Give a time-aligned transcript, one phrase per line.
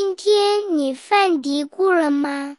[0.00, 2.56] 今天你犯嘀咕了吗？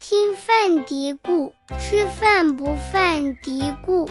[0.00, 4.08] 听饭嘀咕，吃饭不犯嘀咕。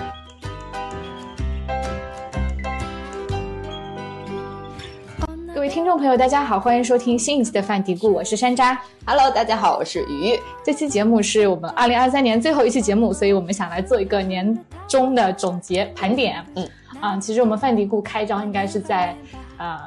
[5.54, 8.78] 各位听众朋友，大家好，欢迎收听新一期的饭嘀咕，我是山楂。
[9.06, 10.40] Hello，大家好，我是鱼。
[10.64, 14.58] 这期节目是我们二零二三年最后一期节目，所以我们想来做一个年
[14.88, 16.42] 终的总结盘点。
[16.56, 16.66] 嗯，
[17.02, 19.14] 啊，其实我们饭嘀咕开张应该是在
[19.58, 19.78] 呃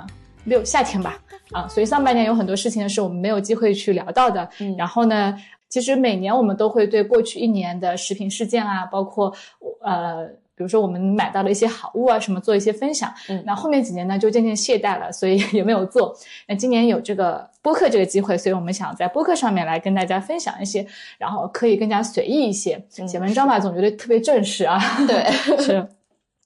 [0.44, 1.16] 六夏天吧，
[1.54, 4.46] 啊，所以上半年有很多事情呢是我们没有机会去聊到的。
[4.60, 5.34] 嗯然后呢，
[5.68, 9.32] 其实每年我们都会对过去一年的食品事件啊，包括
[9.80, 10.28] 呃。
[10.56, 13.12] 比如说我们买到的一些好物啊，什么做一些分享。
[13.28, 16.16] 嗯那后面几年呢就渐渐懈怠了，所以 也没有做。
[16.46, 20.86] 那今年有这个播客这个机会，所以我们想在播客上面来跟大家分享一些，
[21.18, 22.80] 然后可以更加随意一些。
[22.98, 24.78] 嗯写文章吧，总觉得特别正式啊。
[25.08, 25.28] 对，
[25.58, 25.84] 是。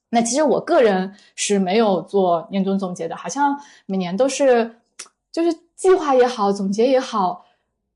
[0.09, 3.54] 那其实我个人是没有做年终总结的，好像
[3.84, 4.77] 每年都是，
[5.32, 7.45] 就是计划也好，总结也好，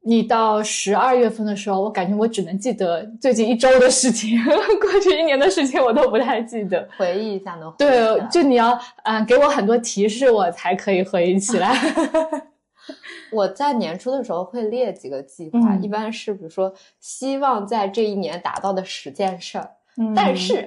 [0.05, 4.39] 你到十二月份的时候，我感觉我只能记得最近一周的事情，
[4.81, 6.89] 过去一年的事情我都不太记得。
[6.97, 8.73] 回忆一下能对，就你要
[9.05, 11.77] 嗯、呃给我很多提示，我才可以回忆起来。
[13.33, 19.71] 我在年初的时候会列几个计划，嗯一般是比如说希望在这一年达到的十件事儿。
[19.99, 20.65] 嗯但是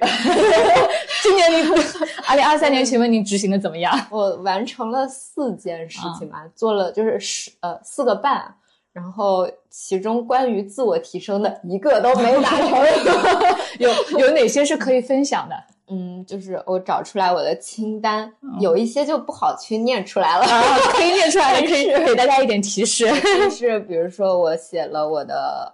[1.22, 1.68] 今年你
[2.28, 3.92] 二零二三年，请问你执行的怎么样？
[4.10, 8.54] 我完成了四件事情嗯吧，做了就是十呃四个半，
[8.92, 12.70] 然后其中关于自我提升的一个都没达成。
[13.78, 15.56] 有有哪些是可以分享的？
[15.88, 20.44] 嗯，就是我找出来我的清单，嗯有一些就不好去念出来了。
[20.44, 23.04] 啊，可以念出来，可以给大家一点提示。
[23.20, 25.70] 就是比如说，我写了我的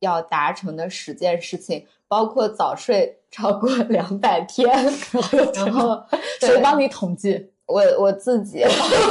[0.00, 4.70] 要达成的十件事情，包括早睡超过 两百天，
[5.54, 5.98] 然后
[6.40, 7.50] 谁帮你统计？
[7.64, 8.62] 我我自己。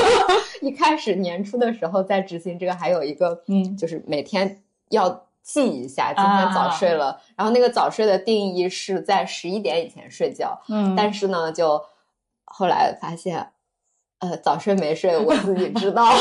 [0.62, 3.76] 一开始年初的时候在执行这个，还有一个嗯。
[3.76, 10.96] 就是每天要记一下今天早睡了，然后那个早睡的定义是在十一点以前睡觉，嗯。
[10.96, 11.84] 但是呢，就
[12.46, 13.48] 后来发现，
[14.20, 16.14] 呃，早睡没睡我自己知道，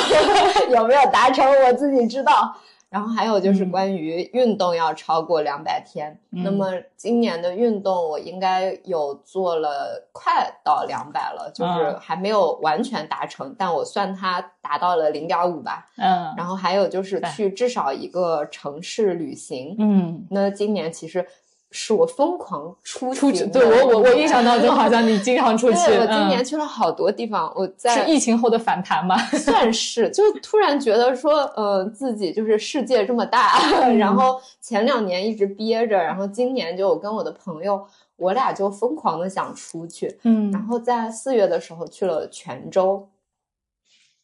[0.73, 2.57] 有没有达成我自己知道。
[2.91, 3.71] 然后还有就是嗯。
[3.71, 6.43] 关于运动要超过两百天，嗯。
[6.43, 12.01] 那么今年的运动我应该有做了快到两百了，就是嗯。
[12.01, 15.87] 还没有完全达成，但我算它达到了零点五吧。
[15.97, 16.35] 嗯。
[16.37, 21.25] 然后还有就是去至少一个城市旅行，嗯，那今年其实
[21.73, 25.87] 是我疯狂出出去，对我我我印象当中好像你经常出去。
[25.87, 29.17] 对，我今嗯年去了好多地方，我在是在疫情后的反弹吗？
[29.39, 37.87] 算是就突然觉得说，呃，自己就是世界这么大，嗯然后前两年一直憋着，然后今年就我跟我的朋友，
[38.17, 43.09] 我俩就疯狂的想出去，嗯然后在四月的时候去了泉州，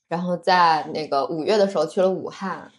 [0.08, 2.70] 然后在那个五月的时候去了武汉，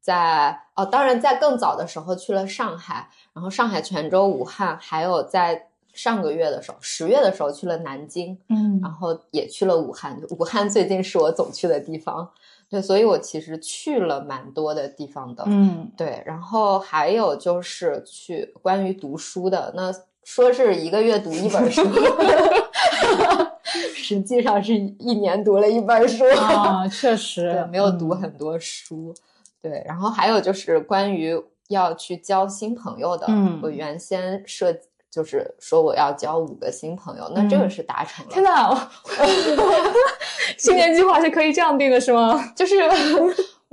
[0.00, 10.18] 在哦，当然在更早的时候去了上海，然后上海、泉州、武汉，还有在上个月的时候，十月的时候去了南京，嗯然后也去了武汉。
[10.30, 12.30] 武汉最近是我总去的地方，
[12.70, 15.44] 对，所以我其实去了蛮多的地方的。
[15.46, 21.82] 嗯对，然后还有就是去关于读书的，那说是一个月读一本书，
[23.94, 29.14] 实际上是一年读了一本书，啊， 确对实，没有读嗯很多书。
[29.60, 31.34] 对，然后还有就是关于
[31.68, 34.74] 要去交新朋友的，嗯我原先设
[35.10, 38.32] 就是说我要交五个新朋友，那这个嗯是达成了。
[38.32, 38.90] 天哪！
[40.58, 42.52] 新年计划是可以这样定的，是吗？
[42.56, 42.76] 就是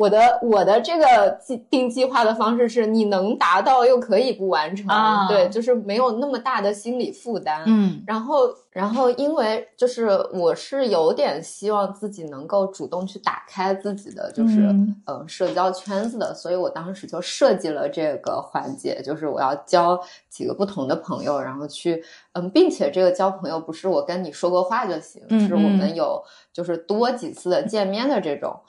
[0.01, 7.63] 我的我的这个计定计划的方式是，你能达到又可以不完成，啊对，就是没有那么大的心理负担。
[7.67, 22.03] 嗯然后，然后，因为就是我是有点希望自己能够主动去打开自己的就是、嗯呃社交圈子的，所以我当时就设计了这个环节，就是我要交几个不同的朋友，然后去
[22.33, 26.19] 嗯，并且这个交朋友不是我跟你说过话就行，嗯是我嗯们有
[26.51, 28.59] 就是多几次的见面的这种。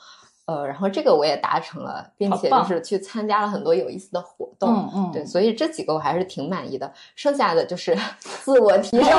[0.44, 6.92] 呃，然后这个我也达成了，并且就是去参加了很多有意思的活动，嗯嗯对，所以这几个我还是挺满意的。
[7.14, 7.96] 剩下的就是
[8.42, 9.12] 自我提升类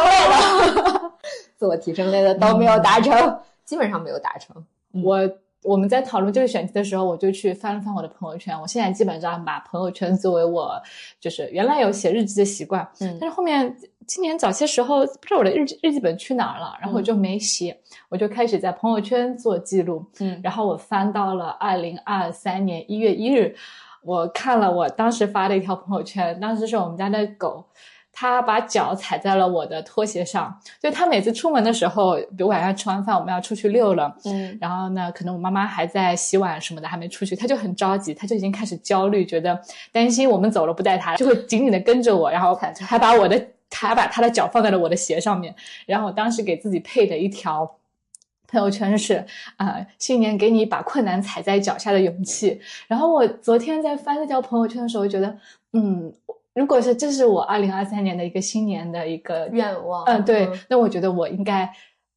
[0.83, 1.11] 的，
[1.55, 4.65] 自我提升类的都没有达成，基本上没有达成。
[5.03, 5.17] 我
[5.63, 8.59] 我们在讨论这个选题的时候，我就去翻了翻我的朋友圈。
[8.59, 10.79] 我现在基本上把朋友圈作为我
[11.21, 13.73] 就是原来有写日记的习惯，嗯但是后面
[14.07, 17.77] 今年早些时候不知道我的日记日记本去哪儿了，然后我嗯就没写，
[18.09, 20.05] 我就开始在朋友圈做记录。
[20.19, 23.55] 嗯然后我翻到了二零二三年一月一日，
[24.03, 27.65] 我看了我当时发的一条朋友圈，当时是我们家的狗。
[28.15, 30.55] 他把脚踩在了我的拖鞋上。
[30.79, 39.59] 就他每次出门的时候，比如晚上吃完饭我们要出去遛了，嗯然后呢，可能我妈妈还在洗碗什么的，还没出去，他就很着急，他就已经开始焦虑，觉得
[39.91, 45.53] 担心我们走了不带他，就会紧紧的跟着我，然后还把我的还把他的脚放在了我的鞋上面。
[45.85, 47.77] 然后我当时给自己配的一条
[48.47, 49.25] 朋友圈是
[49.57, 52.61] 呃，新年给你把困难踩在脚下的勇气。
[52.87, 55.35] 然后我昨天在翻这条朋友圈的时候，觉得
[55.73, 56.13] 嗯，
[56.53, 61.67] 如果是这是我二零二三年的一个新年的一个愿望嗯，对嗯，那我觉得我应该，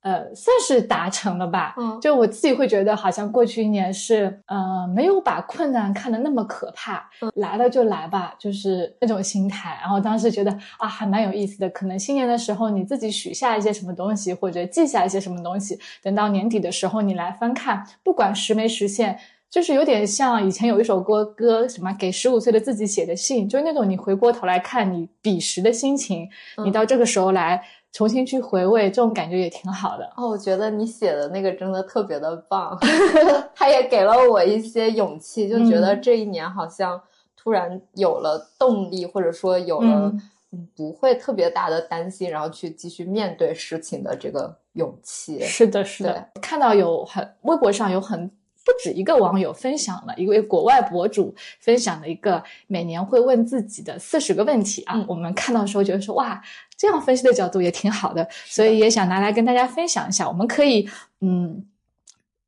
[0.06, 1.75] 呃，算是达成了吧。
[1.76, 9.76] 嗯就我自己会觉得，好像过去一年是，呃，没有把困难看得那么可怕，嗯来了就来吧，就是那种心态。
[9.81, 11.69] 然后当时觉得啊，还蛮有意思的。
[11.70, 19.19] 可能新年的时候你自己许下一些什么东西，或者记下一些什么东西，等到年底的时候你来翻看，不管实没实现。
[19.49, 26.29] 就是有点像以前有一首歌歌什么给十五岁的自己写的信，就是那种你回过头来看你彼时的心情，
[26.64, 27.62] 你嗯到这个时候来
[27.97, 30.05] 重新去回味，这种感觉也挺好的。
[30.19, 32.79] 哦，我觉得你写的那个真的特别的棒，
[33.57, 37.01] 他也给了我一些勇气，就觉得嗯这一年好像
[37.35, 40.23] 突然有了动力，或者说有了嗯。
[40.53, 45.41] 嗯不会特别大的担心，然后去继续面对事情的这个勇气。
[45.41, 55.05] 是的，是的，看到有很微博上有很不止一个网友分享了一位国外博主分享了一个每年会问自己的四十个问题啊，嗯。
[55.09, 56.41] 我们看到的时候觉得说哇，
[56.76, 60.28] 这样分析的角度也挺好的，所以也想拿来跟大家分享一下。
[60.28, 60.88] 我们可以
[61.20, 61.64] 嗯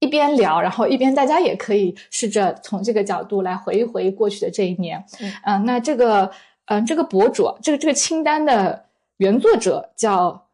[0.01, 5.05] 一边聊，然后一边大家也可以试着从这个角度来回忆回忆过去的这一年。
[5.21, 6.31] 嗯呃那这个
[6.67, 8.85] 嗯、呃这个博主这个这个清单的
[9.17, 10.47] 原作者叫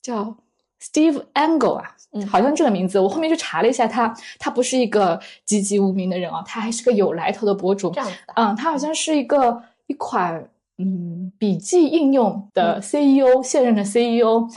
[0.00, 0.36] 叫
[0.80, 8.00] Steve Angle 啊，嗯好像这个名字，我后面去查了一下他，他不是一个籍籍无名的人啊，他还是个有来头的博主这。
[8.00, 10.48] 样嗯，他好像是一个一款
[10.78, 14.48] 嗯笔记应用的 CEO，、现任的 CEO。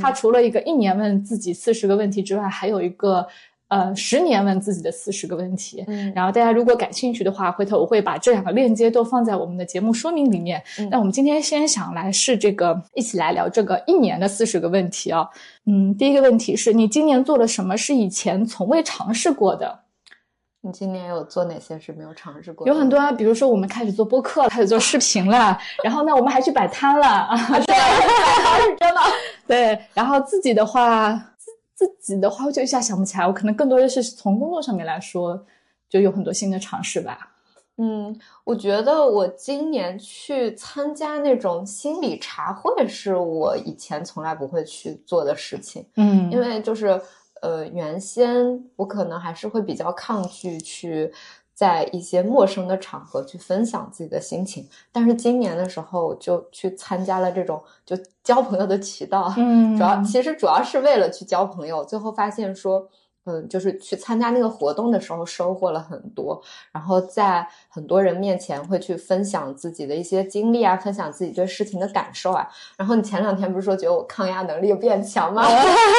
[0.00, 3.26] 他除了一个一年问自己四十个问题之外，还有一个
[3.68, 5.84] 呃十年问自己的四十个问题。
[5.88, 10.62] 嗯然后大家如果感兴趣的话，回头我会把这两个链接都放在我们的节目说明里面。
[10.78, 15.28] 嗯那我们今天先想来是这个，一起来聊这个一年的四十个问题啊。
[15.66, 19.80] 嗯，第一个问题是你今年做了什么是以前从未尝试过的？
[20.64, 22.66] 你今年有做哪些是没有尝试过？
[22.66, 27.74] 有很多啊，比如说我们开始做播客，开始做视频了，然后呢，我们还去摆摊了啊，对，
[28.64, 29.00] 是真的。
[29.46, 31.12] 对，然后自己的话，
[31.76, 35.44] 自自己的话，我就一下想不起来，我可能更多的是从工作上面来说，
[35.86, 37.32] 就有很多新的尝试吧。
[37.76, 45.84] 嗯，我觉得我今年去参加那种心理茶会，是我以前从来不会去做的事情。
[45.96, 46.98] 嗯因为就是
[47.44, 51.12] 呃，原先我可能还是会比较抗拒去
[51.52, 62.88] 在一些陌生的场合去分享自己的心情，但是今年的时候就去参加了这种就交朋友的渠道，嗯 主要其实主要是为了去交朋友，最后发现说。
[63.26, 66.42] 嗯，就是去参加那个活动的时候收获了很多，
[66.72, 72.46] 然后在很多人面前会去分享自己的一些经历啊，分享自己对事情的感受啊。
[72.76, 75.42] 然后你前两天不是说觉得我抗压能力变强吗？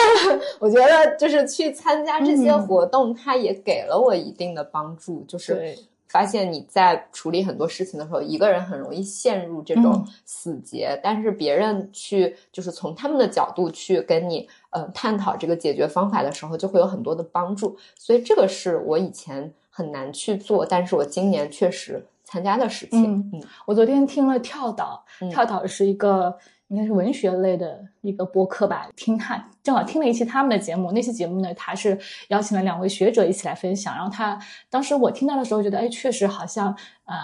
[0.59, 2.67] 我觉得就是去参加这些嗯。
[2.67, 5.77] 活动，它也给了我一定的帮助，就是
[6.07, 10.13] 发现你在处理很多事情的时候，一个人很容易陷入这种嗯。
[10.25, 17.77] 死结，但是别人去就是从他们的角度去跟你呃探讨这个解决方法的时候，就会有很多的帮助。
[17.95, 23.03] 所以这个是我以前很难去做，但是我今年确实参加的事情。
[23.05, 34.37] 嗯嗯我昨天听了跳岛，嗯跳岛是一个应该是文学类的一个播客吧，听他正好听了一期他们的节目，那期节目呢，他是邀请了两位学者一起来分享，然后他
[34.69, 37.15] 当时我听到的时候觉得，哎，确实好像呃。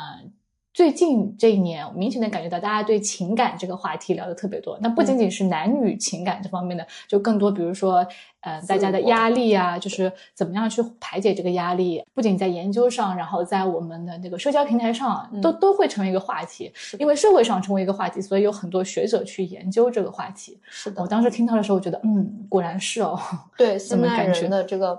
[0.73, 4.79] 最近这一年，我明显的感觉到大家对情感这个话题聊的特别多。
[4.81, 8.07] 那不仅仅是男女情感这方面的，就更多，比如说，
[8.39, 12.01] 呃，大家的压力啊，就是怎么样去排解这个压力。
[12.13, 16.71] 不仅在研究上，然后在我们的那个社交平台上，嗯都都会成为一个话题。
[16.97, 20.57] 因为社会上成为一个话题，所以有很多学者去研究这个话题。
[20.69, 23.19] 是的我，当时听到的时候，我觉得，嗯，果然是哦。
[23.57, 24.97] 对这现代么感觉人的这个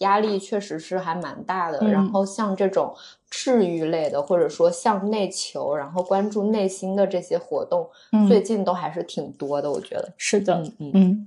[0.00, 1.78] 压力确实是还蛮大的。
[1.78, 2.94] 嗯然后像这种
[3.30, 9.70] 治愈类的，或者说向内求，然后关注内心的这些活动，嗯最近都还是挺多的。
[9.70, 11.26] 我觉得，是的，嗯。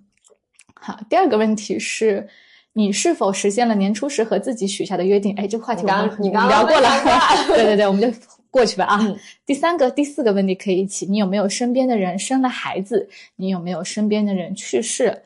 [0.76, 2.30] 好，第二个问题是。
[2.76, 5.36] 你是否实现了年初时和自己许下的约定？
[5.36, 6.90] 哎，这个话题你刚我们你刚刚聊过了
[7.56, 8.98] 对对对，我们就过去吧啊。
[9.00, 9.16] 嗯
[9.46, 11.06] 第三个、第四个问题可以一起。
[11.06, 13.08] 你有没有身边的人生了孩子？
[13.36, 15.22] 你有没有身边的人去世？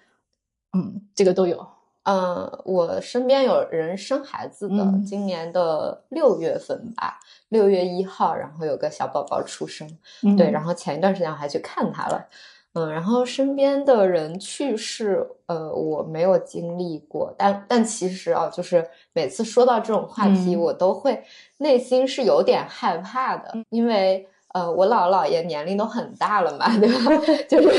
[0.78, 1.66] 嗯，这个都有。
[2.10, 5.04] 嗯，我身边有人生孩子的，嗯。
[5.04, 9.86] 今年的六月份吧，六月一号，然后有个小宝宝出生，
[10.38, 12.26] 对，然后后前一段时间我还去看他了，
[12.76, 20.60] 嗯，然后身边的人去世，呃，我没有经历过，但但其实啊，就是每次说到这种话题，嗯。
[20.62, 21.22] 我都会
[21.58, 27.12] 内心是有点害怕的，因为呃，我姥姥姥爷年龄都很大了嘛， 对吧？
[27.48, 27.70] 就是、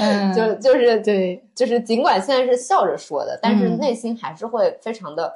[0.00, 5.32] 嗯就就是对，就是尽管现在是笑着说的，但是嗯内心还是会非常的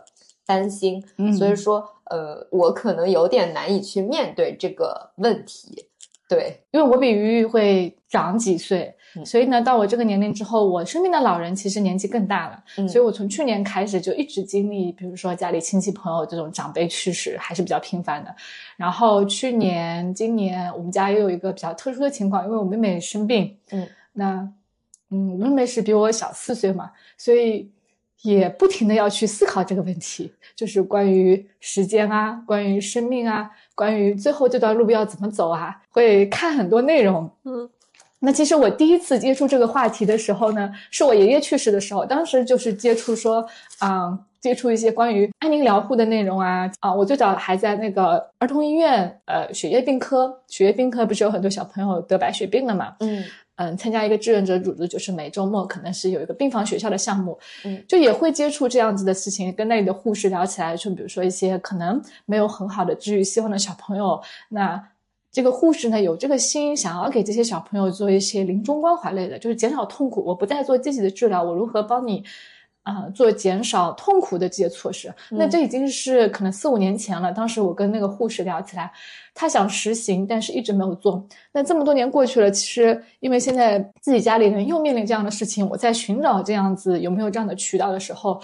[0.46, 5.86] 担心，嗯所以说，呃，我可能有点难以去面对这个问题。
[6.28, 18.34] 对，因为我比鱼鱼会长几岁，嗯所以呢，到我这个年龄之后，我身边的老人其实年纪更大了，嗯所以我从去年开始就一直经历，比如说家里亲戚朋友这种长辈去世还是比较频繁的。
[18.76, 24.48] 然后去年、今年我们家也有一个比较特殊的情况，因为我妹妹生病，嗯，那
[25.10, 27.70] 嗯，我妹妹是比我小四岁嘛，所以
[28.22, 37.30] 也不停的要去思考这个问题，就是关于时间啊，关于生命啊，关于最后这段路要怎么走啊，会看很多内容。
[37.44, 37.68] 嗯，
[38.24, 43.44] 那其实我第一次接触这个话题的时候呢，是我爷爷去世的时候，当时就是接触说，
[43.78, 53.24] 啊、接触一些关于安宁疗护的内容啊，啊，我最早还在那个儿童医院，呃，血液病科，血液病科不是有很多小朋友得白血病的嘛，嗯。
[53.56, 64.82] 嗯，参加一个志愿者组织，就是每周末可能是有一个病房学校的项目，嗯，就也会接触这样子的事情，跟那里的护士聊起来，就比如说一些可能没有很好的治愈希望的小朋友，那
[65.32, 70.22] 这个护士呢有这个心，想要给这些小朋友做一些临终关怀类的，就是减少痛苦。
[70.24, 72.22] 我不再做积极的治疗，我如何帮你？
[72.84, 77.30] 啊、做减少痛苦的这些措施，那这已经是可能四五年前了。
[77.30, 78.90] 当时我跟那个护士聊起来，
[79.34, 81.24] 他想实行，但是一直没有做。
[81.52, 88.42] 那这么多年过去了，其实因为现在自己家里人又面临这样的事情，我在寻找这样子有没有这样的渠道的时候，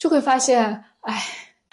[0.00, 1.22] 就会发现，哎。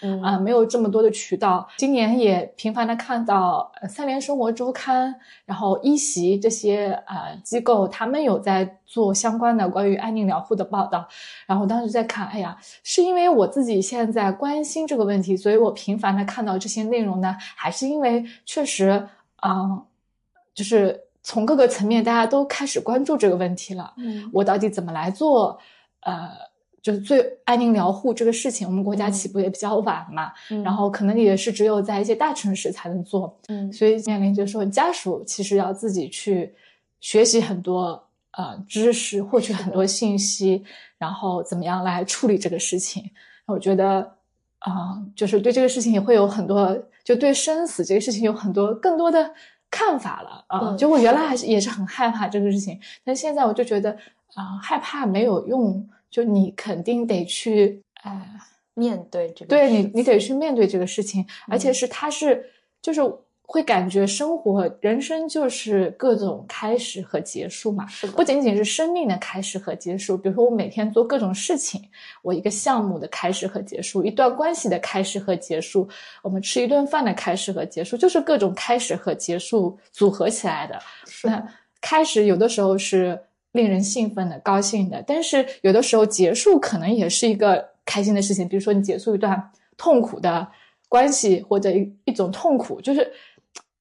[0.04, 1.68] 嗯啊、没有这么多的渠道。
[1.78, 5.12] 今年也频繁的看到呃《三联生活周刊》，
[5.46, 11.08] 然后一席这些呃机构，他们有在做相关的关于安宁疗护的报道。
[11.48, 19.08] 然后当时在看，哎呀，是因为我自己现在关心这个问题，所以我频繁的看到这些内容呢，还是因为确实
[19.38, 19.84] 啊、
[20.54, 23.94] 就是从各个层面大家都开始关注这个问题了。
[23.98, 25.58] 嗯我到底怎么来做？
[26.02, 26.30] 呃，
[26.84, 36.54] 就是最安宁疗护这个事情，我们国家嗯起步也比较晚嘛，嗯然后可能也是只有在一些大城市才能做，嗯所以面临就是说家属其实要自己去
[37.00, 40.64] 学习很多呃知识，获取很多信息，
[40.98, 43.10] 然后怎么样来处理这个事情。
[43.46, 44.16] 我觉得
[44.60, 49.34] 啊、就是对这个事情也会有很多，就对生死这个事情有很多更多的
[49.70, 50.70] 看法了啊。
[50.70, 53.98] 嗯就我原来还是也是很害怕这个事情，但现在我就觉得
[54.36, 58.22] 啊、害怕没有用，就你肯定得去呃。
[58.76, 62.44] 面对这个对你你得去面对这个事情，而且嗯是它是
[62.82, 63.02] 就是
[63.44, 70.18] 会感觉生活人生就是各种开始和结束嘛，是不仅仅是生命的开始和结束。
[70.18, 71.80] 比如说我每天做各种事情，
[72.24, 75.88] 我一个项目的开始和结束，一段关系的开始和结束，
[76.24, 80.80] 我们吃一顿饭的开始和结束，就是各种开始和结束组合起来的。
[81.06, 81.48] 是的那
[81.80, 83.22] 开始有的时候是
[83.54, 88.48] 令人兴奋的、高兴的，但是有的时候结束可能也是一个开心的事情。
[88.48, 90.48] 比如说你结束一段痛苦的
[90.90, 93.12] 关系，或者一一种痛苦，就是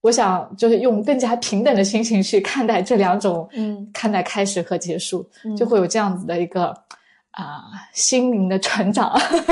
[0.01, 6.73] 我想就是用更加平等的心情去看待这两种，嗯看待开始和结束，嗯就会有这样子的一个
[7.31, 7.63] 啊、
[7.93, 9.11] 心灵的成长。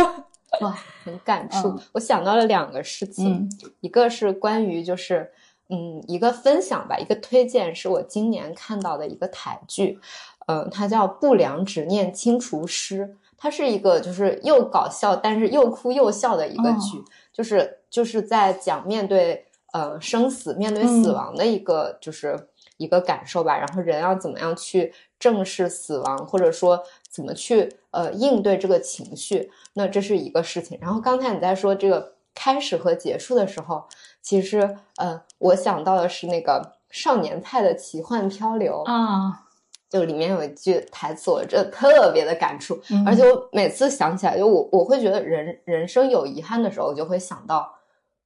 [0.62, 1.70] 哇，很感触。
[1.70, 3.50] 嗯我想到了两个事情，嗯
[3.80, 5.32] 一个是关于就是
[5.72, 10.00] 嗯一个分享吧，一个推荐是我今年看到的一个台剧，
[10.48, 30.78] 嗯、它叫《不良执念清除师》，它是一个就是又搞笑但是又哭又笑的一个哦剧，就是就是在讲面对呃生死、面对嗯死亡的一个、就是一个感受吧，然后人要怎么样去正视死亡，或者说怎么去呃应对这个情绪，那这是一个事情。
[30.82, 33.88] 然后刚才你在说这个开始和结束的时候，
[34.22, 39.46] 其实呃，我想到的是那个少年派的奇幻漂流，啊，
[39.90, 47.74] 就里面有一句台词，我真的特别的感触，嗯而且我每次想起来，就我我会觉得人人生有遗憾的时候，我就会想到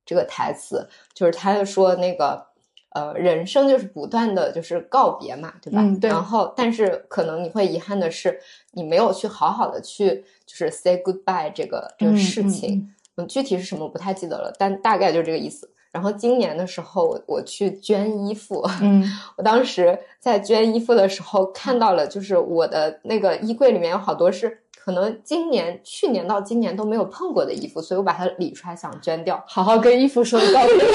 [0.05, 2.47] 这个台词，就是他就说那个。
[2.95, 5.81] 呃，人生就是不断的就是告别嘛，对吧？
[5.81, 8.39] 嗯对然后，但是可能你会遗憾的是，
[8.71, 12.89] 你没有去好好的去就是 say goodbye 这个这个嗯事情。
[13.17, 15.69] 嗯，具体是什么我不太记得了，但大概就是这个意思。
[15.95, 19.01] 然后今年的时候，我我去捐衣服，嗯
[19.37, 29.41] 我当时在捐衣服的时候看到了，就是我的那个衣柜里面有好多是可能今年、去年到今年都没有碰过的衣服，所以我把它理出来，想捐掉。
[29.47, 30.75] 好好跟衣服说告别。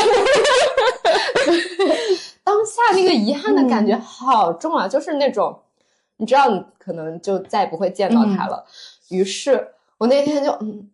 [2.44, 5.58] 当下那个遗憾的感觉好重啊，就是那种
[6.18, 8.66] 你知道，你可能就再也不会见到它了。
[9.08, 10.90] 于是我那天就嗯，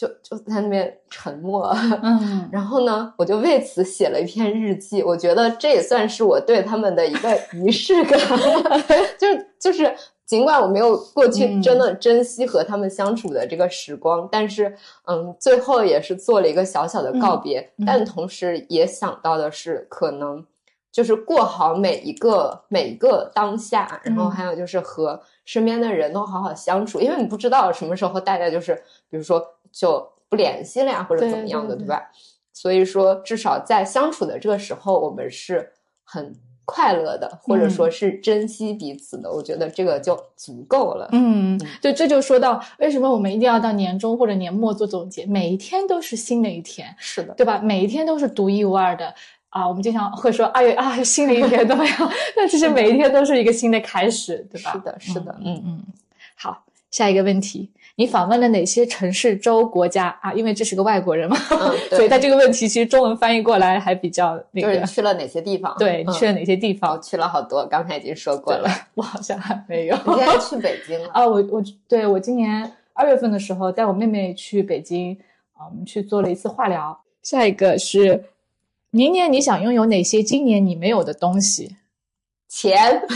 [0.00, 1.68] 就就在那边沉默。
[2.02, 5.02] 嗯，然后呢，我就为此写了一篇日记。
[5.02, 8.18] 我觉得这也算是我对他们的一个仪式感，
[9.18, 9.94] 就 是 就是。
[10.30, 14.72] 尽管我没有过去真的珍惜和他们相处的这个时光，但是，
[15.06, 17.68] 嗯，最后也是做了一个小小的告别。
[17.84, 20.46] 但同时也想到的是，可能
[20.92, 28.80] 就是过好每一个每一个当下，然后还有就是和身边的人都好好相处，因为你不知道什么时候大家就是，
[29.10, 32.10] 比如说就不联系了呀，或者怎么样的，对吧？
[32.52, 35.72] 所以说，至少在相处的这个时候，我们是
[36.04, 36.34] 很。
[36.66, 41.08] 快乐的，或者说是珍惜彼此的，我觉得这个就足够了。
[41.10, 47.58] 嗯，对这就说到为什么我们一定要到年终或者年末做总结，每一天都是新的一天，是的，对吧？
[47.58, 49.12] 每一天都是独一无二的
[49.48, 49.66] 啊！
[49.66, 52.12] 我们经常会说二月啊，新的一天怎么样？
[52.36, 54.70] 但其实每一天都是一个新的开始，对吧？
[54.72, 55.82] 是的，是的，嗯嗯。
[56.36, 57.68] 好，下一个问题。
[58.00, 60.32] 你访问了哪些城市、州、国家啊？
[60.32, 61.36] 因为这是个外国人嘛，
[61.92, 64.82] 所以他这个问题其实中文翻译过来还比较那个。
[64.86, 65.76] 去了哪些地方？
[65.78, 66.98] 对，你去了哪些地方？
[67.02, 68.70] 去了好多，刚才已经说过了。
[68.94, 69.96] 我好像还没有。
[70.06, 71.08] 你现在去北京了？
[71.12, 75.12] 啊，我我对我今年二月份的时候带我妹妹去北京
[75.52, 76.98] 啊，我们去做了一次化疗。
[77.22, 78.24] 下一个是，
[78.88, 81.76] 明年你想拥有哪些今年你没有的东西？
[82.48, 82.72] 钱。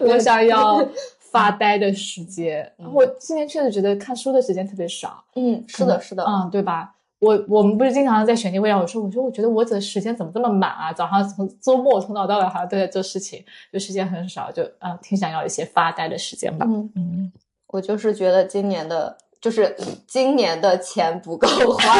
[0.00, 0.82] 我想要。
[1.30, 5.22] 发呆的时间，我今年确实觉得看书的时间特别少。
[5.36, 6.94] 嗯，是的，是的，嗯，对吧？
[7.20, 10.92] 我我们不是经常在选题会上我说，我说我觉得我的时间怎么这么满啊？
[10.92, 16.64] 早上从周末从早到晚好像都在做事情，就时间很少，就啊，挺想要一些发呆的时间吧。
[16.68, 17.32] 嗯嗯，
[17.68, 19.18] 我就是觉得今年的。
[19.40, 19.76] 就是
[20.06, 21.96] 今年的钱不够花，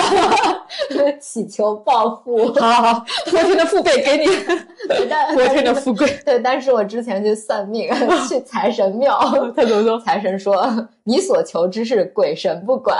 [1.21, 2.52] 祈求暴富。
[2.54, 4.26] 好好好，昨天的富贵给你，
[5.35, 6.09] 昨天的富贵。
[6.25, 7.88] 对，但是我之前去算命，
[8.28, 9.16] 去财神庙，
[9.57, 10.00] 他怎么说？
[10.00, 10.66] 财神说
[11.04, 12.99] ：“你所求之事，鬼神不管。”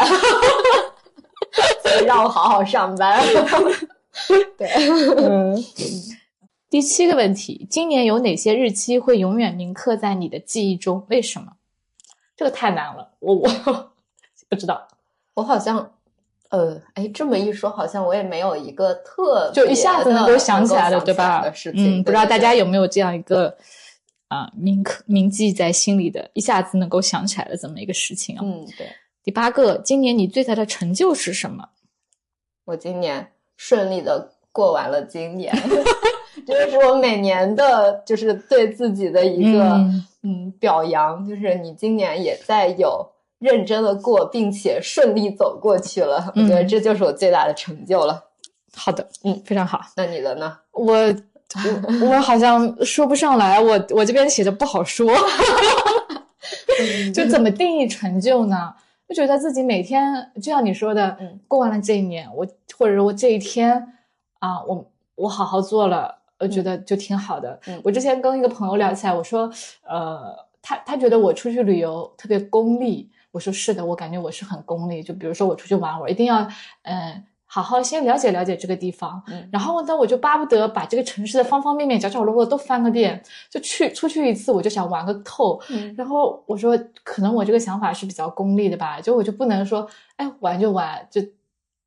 [1.83, 3.21] 所以让我好好上班。
[4.57, 4.69] 对，
[5.17, 5.57] 嗯。
[6.71, 11.05] 第七个问题：今年有哪些日期会永远铭刻在你的记忆中？
[11.09, 11.53] 为什么？
[12.37, 13.88] 这个太难了，我我。
[14.49, 14.89] 不知道，
[15.35, 15.93] 我好像，
[16.49, 21.45] 呃，哎，这么一说，好像我也没有一个特就一下子能够想起来的，对吧？
[21.75, 23.55] 嗯，不知道大家有没有这样一个
[24.29, 28.41] 啊铭刻铭记在心里的，一下子能够想起来的这么一个事情啊？
[28.43, 28.87] 嗯，对。
[29.23, 31.69] 第八个，今年你最大的成就是什么？
[32.65, 35.55] 我今年顺利的过完了今年，
[36.47, 39.75] 这 就是我每年的，就是对自己的一个
[40.23, 43.07] 嗯表扬，就是你今年也在有。
[43.39, 48.25] 认真的过，并且顺利走过去了，我觉得这就是我最大的成就了。
[48.75, 49.81] 好的，嗯，非常好。
[49.97, 50.59] 那你的呢？
[50.73, 55.13] 我我我好像说不上来，我我这边写的不好说。
[57.13, 58.75] 就怎么定义成就呢？
[59.09, 62.47] 就觉得自己每天就像你说的，嗯，过完了这一年，我
[62.77, 63.95] 或者说我这一天
[64.39, 64.85] 啊，我
[65.17, 67.59] 我好好做了，我觉得就挺好的。
[67.83, 69.51] 我之前跟一个朋友聊起来，我说，
[69.89, 73.11] 呃，他他觉得我出去旅游特别功利。
[73.31, 75.03] 我说是的，我感觉我是很功利。
[75.03, 76.47] 就比如说我出去玩，我一定要
[76.83, 85.61] 嗯好好先了解了解这个地方，嗯，然后呢我就巴不得把这个城市的方方面面、角角落落都翻个遍，就去出去一次我就想玩个透。
[85.71, 91.23] 嗯，然后我说可能我这个想法是比较功利的吧，就我就不能说哎玩就玩就。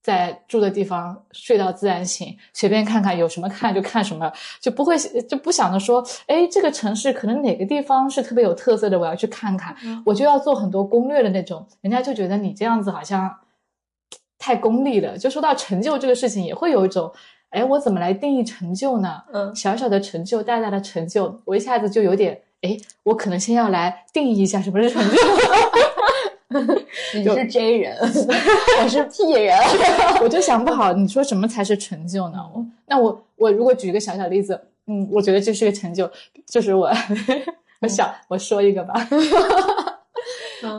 [0.02, 11.68] 在住的地方睡到自然醒，随便看看有什么看就看什么，就不会就不想着说，哎，这个城市可能哪个地方是特别有特色的，我要去看看，我就要做很多攻略的那种。
[11.82, 13.32] 人家就觉得你这样子好像
[14.40, 15.18] 太功利了。
[15.18, 17.12] 就说到成就这个事情，也会有一种，
[17.52, 19.22] 哎，我怎么来定义成就呢？
[19.32, 25.16] 嗯，小小的成就，大大的成就，我一下子就有点，哎，我可能先要来定义一下什么是成就。
[27.16, 27.98] 你是 J 人，
[28.84, 29.58] 我是 P 人，
[30.22, 32.38] 我就想不好，你说什么才是成就呢？
[32.54, 36.10] 我那我我如果举一个小小例子，嗯，我觉得这是个成就，
[36.46, 36.92] 就是我
[37.80, 38.94] 我想我说一个吧，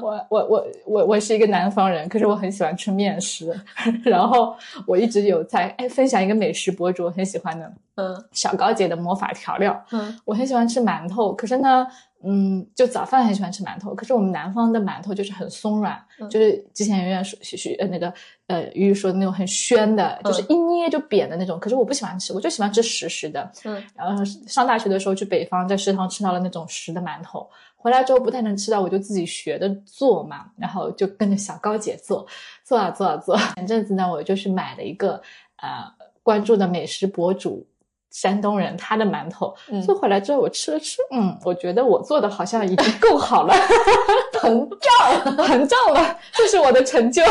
[0.02, 3.58] 我我我我我是一个南方人，可是我很喜欢吃面食，
[4.04, 4.54] 然后
[4.86, 11.86] 我一直有在哎分享一个美食博主很喜欢的，嗯，小高姐的魔法调料，嗯，我很喜欢吃馒头，可是呢。
[12.24, 18.12] 嗯，就早饭很喜欢吃馒头，可是我们南方的馒头就是很松软，就是之前圆圆说许呃那个
[18.46, 21.58] 呃鱼鱼说的那种很暄的，就是一捏就扁的那种。
[21.58, 23.50] 可是我不喜欢吃，我就喜欢吃实实的。
[23.64, 32.26] 嗯，然后上大学的时候去北方，在食堂吃到了那种实的馒头，回来之后不太能吃到，我就自己学着做嘛，然后就跟着小高姐做，
[32.64, 33.36] 做啊做啊做。
[33.56, 35.20] 前阵子呢，我就去买了一个
[35.56, 35.84] 呃
[36.22, 37.66] 关注的美食博主。
[38.12, 43.54] 山东人，他的馒头做回来之后，我吃了吃，嗯，我觉得我做的好像已经够好了，
[44.34, 47.22] 膨胀， 膨胀了，这是我的成就，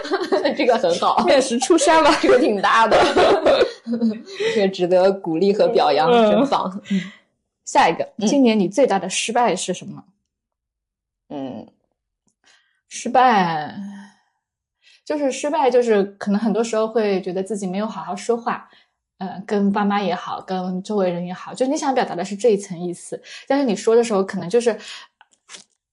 [0.54, 3.02] 这个很好，面食出山了，这个挺大的，
[4.54, 6.82] 这个值得鼓励和表扬，真棒。
[7.64, 10.04] 下一个，今年你最大的失败是什么？
[11.30, 11.66] 嗯，
[12.88, 13.74] 失败
[15.04, 18.68] 就是失败，就是可能很多时候会觉得自己没有好好说话。
[19.18, 24.78] 嗯，跟爸妈也好，跟周围人也好，就你想表达的是这一层意思，但是你说的时候可能就是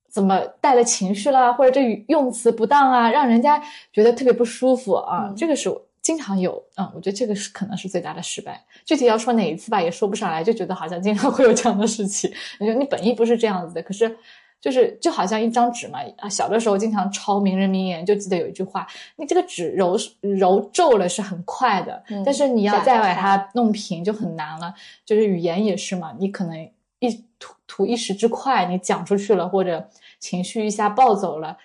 [0.10, 6.62] 怎么带了情绪啦，或者这用词不当啊，让人家觉得特别不舒服啊，这个是经常有。
[6.76, 8.64] 嗯，我觉得这个是可能是最大的失败。
[8.84, 12.30] 具体要说哪一次吧，也说不上来，就觉得好像经常会有这样的事情。
[12.60, 14.18] 你说你本意不是这样子的，可是。
[14.64, 24.74] 就是就好像一张纸嘛，啊，小的时候经常抄名人名言，就记得有一句话：你这个纸揉揉皱了是很快的，但是你要再把它弄平就很难了。
[25.06, 31.58] 就是语言也是嘛，你可能一图图一时之快，你讲出去了，或者情绪一下暴走了，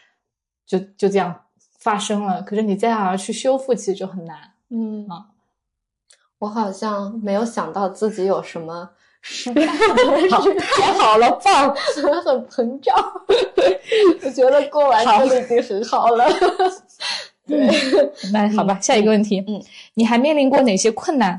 [0.67, 1.43] 就就这样
[1.79, 2.43] 发生了。
[2.43, 4.55] 可是你再要去修复，其实就很难。
[4.71, 5.29] 嗯啊，
[6.41, 8.91] 我好像没有想到自己有什么。
[10.31, 11.74] 好，太好了，棒，
[12.24, 12.94] 很膨胀。
[14.24, 16.26] 我觉得过完这已经很好了。
[17.46, 17.68] 对，
[18.33, 19.62] 那好吧，下一个问题，嗯，
[19.94, 21.38] 你还面临过哪些困难？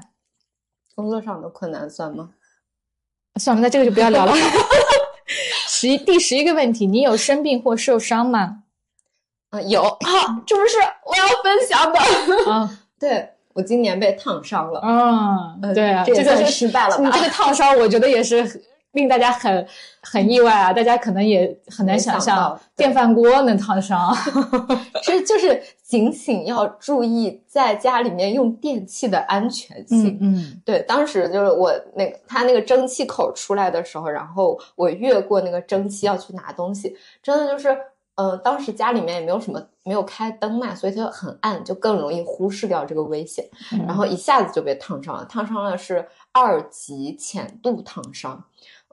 [0.95, 2.31] 工作上的困难算吗？
[3.39, 4.33] 算了，那这个就不要聊了。
[5.67, 8.63] 十一第十一个问题，你有生病或受伤吗？
[9.51, 9.81] 啊，有。
[9.83, 9.97] 好，
[10.45, 12.51] 这不是我要分享的。
[12.51, 13.29] 啊，对。
[13.60, 16.98] 我今年被烫伤了，嗯，对啊，这个是失败了。
[16.98, 19.67] 你这个烫伤，我觉得也是令大家很
[20.02, 24.15] 很意外啊，大家可能也很难想象电饭锅能烫伤。
[25.04, 30.17] 其实就是警醒要注意在家里面用电器的安全性。
[30.22, 37.78] 嗯，对，当时就是我那个他那个蒸汽口出来的时候，然后我越过那个蒸汽要去拿东西，真的就是。
[38.19, 43.47] 嗯，当时家里面也没有什么，没有开灯嘛，所以就很暗，就更容易忽视掉这个危险，
[43.88, 48.43] 然后一下子就被烫伤了，烫伤了是二级浅度烫伤，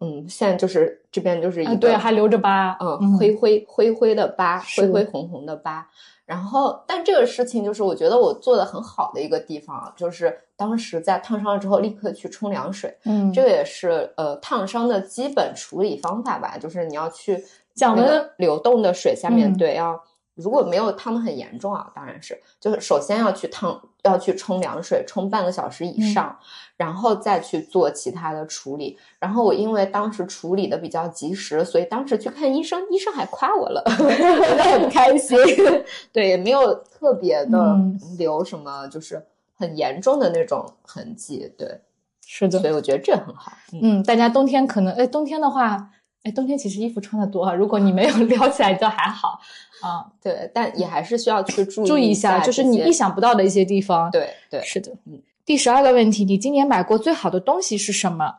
[0.00, 5.84] 嗯，现在就是这边就是一个对，还留着疤，嗯，灰灰灰灰的疤，灰灰红红的疤，
[6.24, 17.42] 然后但这个事情就是我觉得我做的很好的一个地方，就是当时在烫伤了之后立刻去冲凉水，嗯，这个也是呃烫伤的基本处理方法吧，就是你要去。
[17.76, 20.02] 讲的流动的水下面，对，要
[20.34, 26.38] 如果没有烫的很严重啊，当然是，就是首先要去烫，要去冲凉水，冲半个小时以上，
[26.76, 28.98] 然后再去做其他的处理。
[29.18, 35.38] 然后我因为当时处理的比较及时，所以当时去看医生，医生还夸我了， 觉得很开心。
[36.12, 37.76] 对，也没有特别的
[38.18, 41.50] 留什么，就是很严重的那种痕迹。
[41.56, 41.80] 对，
[42.26, 43.52] 是的，所以我觉得这很好。
[43.80, 45.90] 嗯，大家冬天可能，哎，冬天的话。
[46.26, 49.40] 哎，冬天其实衣服穿的多啊，如果你没有 撩起来，就还好
[49.80, 50.04] 啊。
[50.20, 54.10] 对，但也还是需要去注意注意一下，就是你意想不到的一些地方。
[54.10, 54.90] 对对，是的。
[55.04, 58.34] 嗯，第十二个问题，你今年买过最好的东西是什么？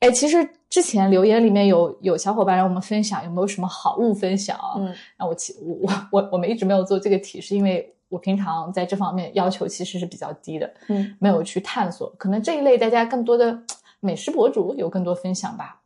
[0.00, 4.74] 哎，其实之前留言里面有有小伙伴让我们分享有没有什么好物分享啊？
[4.76, 12.12] 嗯，那我其我我我我们一直没有做这个题，是因为我平常在这方面要求其实是比较低的，嗯，没有去探索。
[12.18, 13.62] 可能这一类大家更多的
[14.00, 15.79] 美食博主有更多分享吧。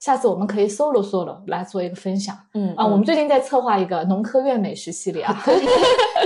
[0.00, 5.32] 下次我们可以 solo solo 来做一个分享，嗯啊，我们最近在策划一个农科院美食系列啊，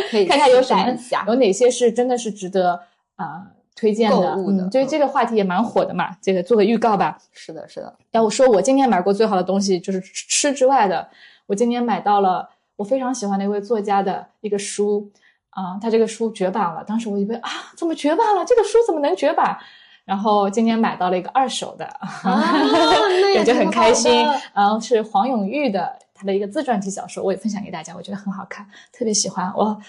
[0.08, 2.80] 可以 看看有什么，有哪些是真的是值得
[3.16, 3.42] 啊
[3.74, 7.18] 推荐的，嗯，对这个话题也蛮火的嘛，这个做个预告吧。
[7.32, 7.92] 是的，是的。
[8.12, 11.08] 要我说，我今年买过最好的东西就是吃之外的，
[11.46, 15.10] 我今年买到了我非常喜欢的一位作家的一个书
[15.50, 18.44] 啊，他这个书绝版了，当时我以为啊，怎么绝版了？
[18.44, 19.58] 这个书怎么能绝版？
[20.04, 21.86] 然后今年买到了一个二手的，
[23.34, 24.12] 感觉很开心。
[24.52, 29.80] 然后是黄永玉的他的一个自传体小说，我也分享给大家，我觉得很好看，特别喜欢，我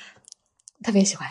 [0.84, 1.28] 特别喜欢。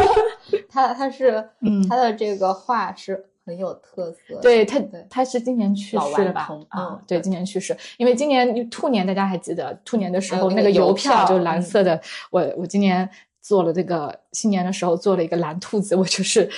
[0.70, 1.50] 他他是
[1.88, 4.40] 他的这个画是很有特色。
[4.40, 6.48] 对他他是今年去世的吧？
[6.70, 7.76] 啊，对，今年去世。
[7.98, 13.08] 因为今年兔年大家还记得兔年的时候那个邮票就蓝色的，我我今年
[13.42, 16.50] 做了这个新年的时候做了一个蓝兔子，我就是。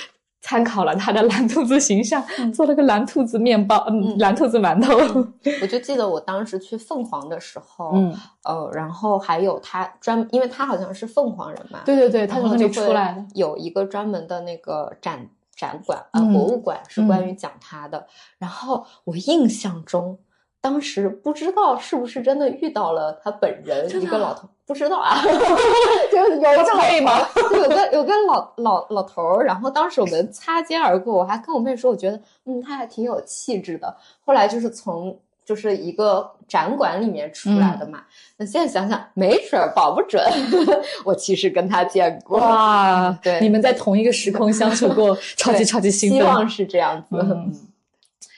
[0.47, 4.95] 参考了他的蓝兔子形象，做了个蓝兔子面包，嗯，蓝兔子馒头。
[5.61, 18.07] 我就记得我当时去凤凰的时候，嗯，呃，然后还有他专，因为他好像是凤凰人嘛，对对对，他从那里出来的，有一个专门的那个展展馆啊，博物馆是关于讲他的。
[18.37, 20.17] 然后我印象中
[20.59, 25.21] 当时不知道是不是真的遇到了他本人，一个老头，不知道啊，
[26.11, 27.27] 就 有个老吗？
[27.53, 33.95] 有个有个老老老头儿，然后当时我们擦肩而过，我还跟我妹说，我觉得嗯他还挺有气质的。
[34.25, 38.01] 后来就是从就是一个展馆里面出来的嘛，
[38.35, 40.21] 那现在想想没准儿保不准，
[41.05, 46.19] 我其实跟他见过哇，对你们在同一个时空相处过，超级超级兴奋。
[46.19, 47.07] 希望是这样子。
[47.21, 47.53] 嗯，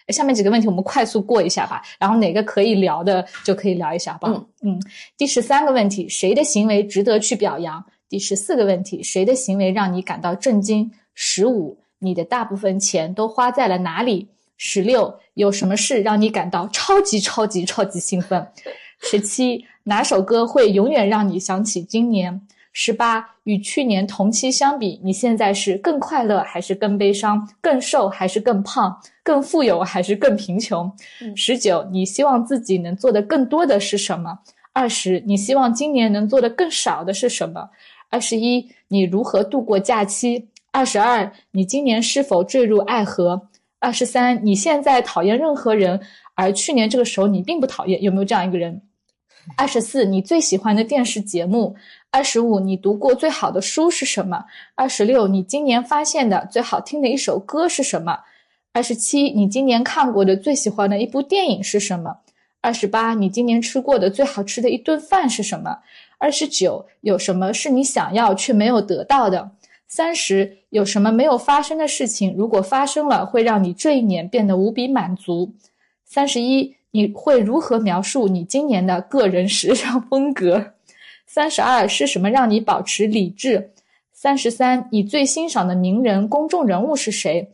[0.10, 4.46] 下面几个问题我们快速过一下吧，然后哪个可以聊的就可以聊一下，好不好？
[4.64, 4.80] 嗯
[5.18, 7.84] 第十三个问题，谁的行为值得去表扬？
[8.08, 10.92] 第十四个问题，谁的行为让你感到震惊？
[11.14, 14.28] 十五，你的大部分钱都花在了哪里？
[14.58, 18.46] 十六，有什么事让你感到超级超级超级兴奋？
[19.02, 22.42] 十七，哪首歌会永远让你想起今年？
[22.72, 27.48] 十八，与去年同期相比，你现在是更快乐还是更悲伤？
[27.60, 28.96] 更瘦还是更胖？
[29.24, 30.92] 更富有还是更贫穷？
[31.22, 34.40] 嗯十九，你希望自己能做的更多的是什么？
[34.72, 37.70] 二十，你希望今年能做的更少的是什么？
[38.10, 40.48] 二十一，你如何度过假期？
[40.72, 43.50] 二十二，你今年是否坠入爱河？
[43.80, 46.00] 二十三，你现在讨厌任何人，
[46.36, 48.82] 而去年这个时候你并不讨厌，有没有这样一个人？
[49.58, 51.76] 二十四，你最喜欢的电视节目？
[52.12, 54.46] 二十五，你读过最好的书是什么？
[54.74, 58.20] 二十六，你今年发现的最好听的一首歌是什么？
[58.74, 62.18] 二十七，你今年看过的最喜欢的一部电影是什么？
[62.62, 65.78] 二十八，你今年吃过的最好吃的一顿饭是什么？
[66.18, 69.52] 二十九，有什么是你想要却没有得到的？
[69.88, 75.54] 三十，有什么没有发生的事情，如果发生了，会让你这一年变得无比满足？
[76.06, 80.74] 三十一，你会如何描述你今年的个人时尚风格？
[81.32, 83.72] 三十二，是什么让你保持理智？
[84.12, 87.52] 三十三，你最欣赏的名人、公众人物是谁？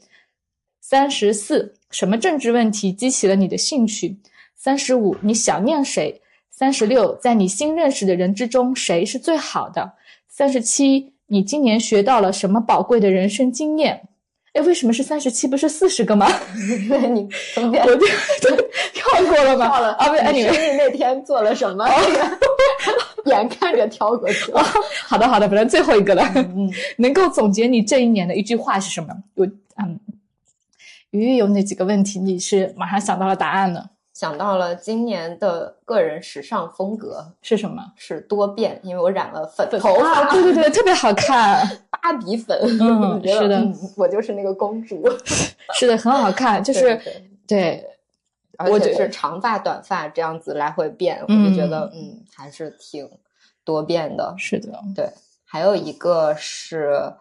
[0.79, 4.17] 三十四，什么政治问题激起了你的兴趣？
[4.55, 6.21] 三十五，你想念谁？
[6.49, 9.91] 三十六，在你新认识的人之中，谁是最好的？
[10.29, 14.07] 三十七，你今年学到了什么宝贵的人生经验？
[14.53, 16.31] 哎，为什么是三十七，不是四十个吗？
[16.87, 18.55] 对 你中间我就就
[18.95, 19.67] 跳过了吗？
[19.67, 21.85] 跳了啊，不是，哎，你生日那天做了什么？
[23.25, 24.61] 眼看着跳过去了。
[25.05, 26.23] 好的好的，反正最后一个了。
[26.35, 29.13] 嗯， 能够总结你这一年的一句话是什么？
[29.35, 29.45] 我
[29.77, 29.99] 嗯，
[31.11, 33.89] 鱼鱼有哪几个问题你是马上想到了答案呢？
[34.13, 37.83] 想到了今年的个人时尚风格是什么？
[37.97, 42.57] 是多变，因为我染了粉头啊，发，对对对，特别好看， 芭比粉。
[42.69, 45.03] 是的嗯我就是那个公主，
[45.73, 47.85] 是的，很好看，就是对对对，
[48.57, 53.09] 而且是长发、短发这样子来回变，我嗯就觉得嗯还是挺
[53.63, 54.33] 多变的。
[54.37, 55.09] 是的，对，
[55.43, 57.13] 还有一个是，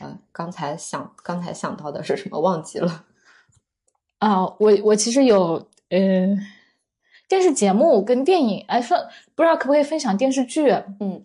[0.00, 3.04] 呃，刚才想刚才想到的是什么忘记了。
[4.18, 6.36] 啊，我我其实有呃
[7.28, 8.96] 电视节目跟电影，哎，说
[9.34, 10.70] 不知道可不可以分享电视剧？
[11.00, 11.24] 嗯，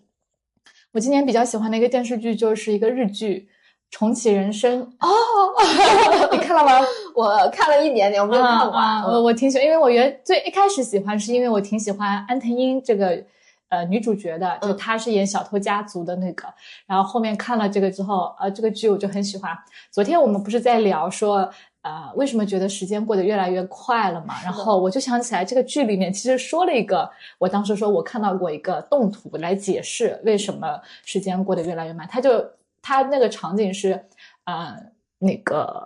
[0.92, 3.48] 我今年比较喜欢的一个电视剧就是一个日剧
[3.90, 6.86] 《重启人生》哦， 你看了吗？
[7.14, 8.84] 我看了一点点，我没有看完。
[8.84, 13.22] 啊啊我我挺喜欢，因为我原最一开始喜欢是因为我挺喜欢安藤英这个
[13.68, 16.46] 呃女主角的，就嗯她是演《小偷家族》的那个。
[16.86, 19.56] 然后后面看了这个之后，呃，这个剧我就很喜欢。
[19.90, 21.50] 昨天我们不是在聊说。
[21.82, 24.34] 呃，为什么觉得时间过得越来越快了嘛？
[24.42, 32.04] 然后我就想起来，这个剧里面其实说了一个，我当时说我看到过一个动图来解释为什么时间过得越来越慢。
[32.10, 32.44] 他就
[32.86, 34.00] 他那个场景是，
[34.44, 34.76] 呃，
[35.18, 35.84] 那个，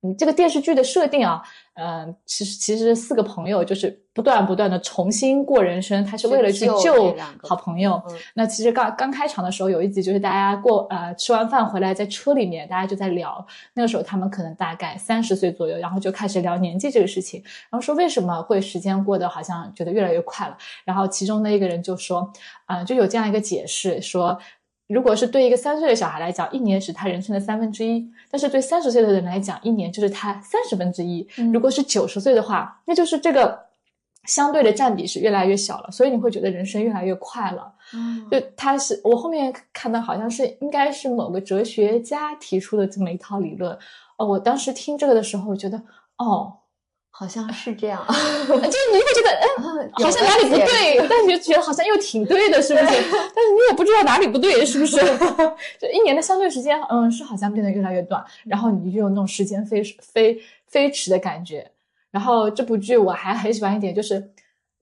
[0.00, 1.42] 嗯，这个电视剧的设定啊，
[1.74, 8.02] 嗯、其实其实四个朋友就是不断不断的重新过人生，他是为了去去救好朋友。
[8.08, 22.32] 嗯那其实刚刚开场的时候有一集就是大家过呃吃完饭回来在车里面，大家就在聊，那个时候他们可能大概三十岁左右，然后就开始聊年纪这个事情，然后说为什么会时间过得好像觉得越来越快了，然后其中的一个人就说，
[22.64, 24.38] 啊、就有这样一个解释说。
[24.88, 31.26] 如果是对一个三岁的小孩来讲，一年是他人生的三分之一；但是对三十岁的人来讲，一年就是他三十分之一。
[31.38, 33.66] 嗯如果是九十岁的话，那就是这个
[34.24, 37.72] 相对的占比是越来越小了，所以你会觉得人生越来越快了。
[37.94, 43.76] 嗯就他是我后面看到好像是应该是某个哲学家提出的这么一套理论。
[44.18, 45.82] 哦，我当时听这个的时候，我觉得
[46.18, 46.52] 哦，
[47.18, 49.46] 好像是这样， 就是你会觉得哎，
[49.94, 52.84] 好像哪里不对， 但你就觉得好像又挺对的，是不是？
[52.84, 54.96] 但是你也不知道哪里不对，是不是？
[55.80, 61.70] 就一年的相对时间，嗯，是好像变得越来越短，然后你就有那种时间飞飞飞驰的感觉。
[62.10, 64.30] 然后这部剧我还很喜欢一点，就是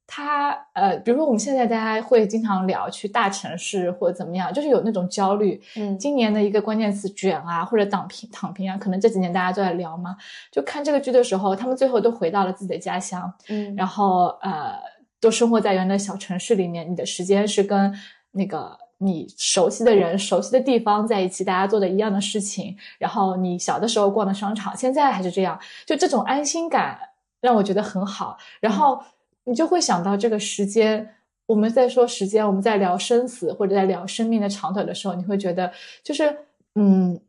[0.07, 5.61] 它呃，比如说我们现在大家会经常聊去大城市或者怎么样，就是有那种焦虑。
[5.77, 10.17] 嗯今年的一个关键词卷啊，或者躺平躺平啊，可能这几年大家都在聊嘛。
[10.53, 14.75] 就看这个剧的时候，他们最后都回到了自己的家乡，嗯然后呃，
[15.21, 17.93] 都生活在原来的小城市里面，你的时间是跟
[18.33, 22.77] 那个你熟悉的人、熟悉的地方在一起，大家做的一样的事情。
[22.99, 26.99] 然后你小的时候逛的商场，现在还是这样，就这种安心感
[27.41, 28.37] 让我觉得很好。
[28.61, 29.03] 然后
[29.45, 31.15] 你就会想到这个时间。
[31.47, 35.71] 我们在说时间，我们在聊生死或者在聊生命的长短的时候，你会觉得
[36.03, 36.35] 就是
[36.75, 37.21] 嗯，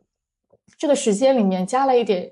[0.77, 2.31] 这个时间里面加了一点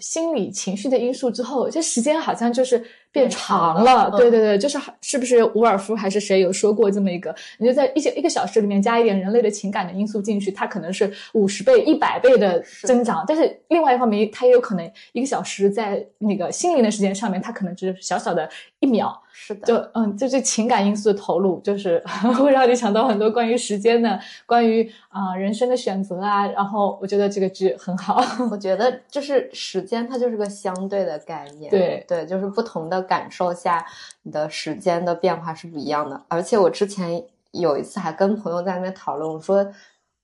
[0.00, 4.10] 心理情绪的因素之后，这时间好像就是变变长长了。
[4.12, 7.34] 嗯对对对，就是是不是伍尔夫还是谁有说过这么一个？
[7.58, 18.48] 你就在一些一个小时里面加一点人类的情感的因素进去，它可能是五十倍、一百倍的增长，但是另外一方面，它也有可能一个小时在那个心灵的时间上面，它可能只是小小的
[18.80, 19.20] 一秒。
[19.32, 22.02] 是的，就嗯，就这情感因素的投入，就是
[22.36, 26.46] 会让你想到很多关于时间的、关于啊、人生的选择啊。
[26.48, 28.20] 然后我觉得这个剧很好。
[28.50, 31.70] 我觉得就是时间，它就是个相对的概念。
[31.70, 33.86] 对对，就是不同的感受下，
[34.22, 36.20] 你的时间的变化是不一样的。
[36.28, 39.66] 而且我之前有一次还跟朋友在那边讨论，我说，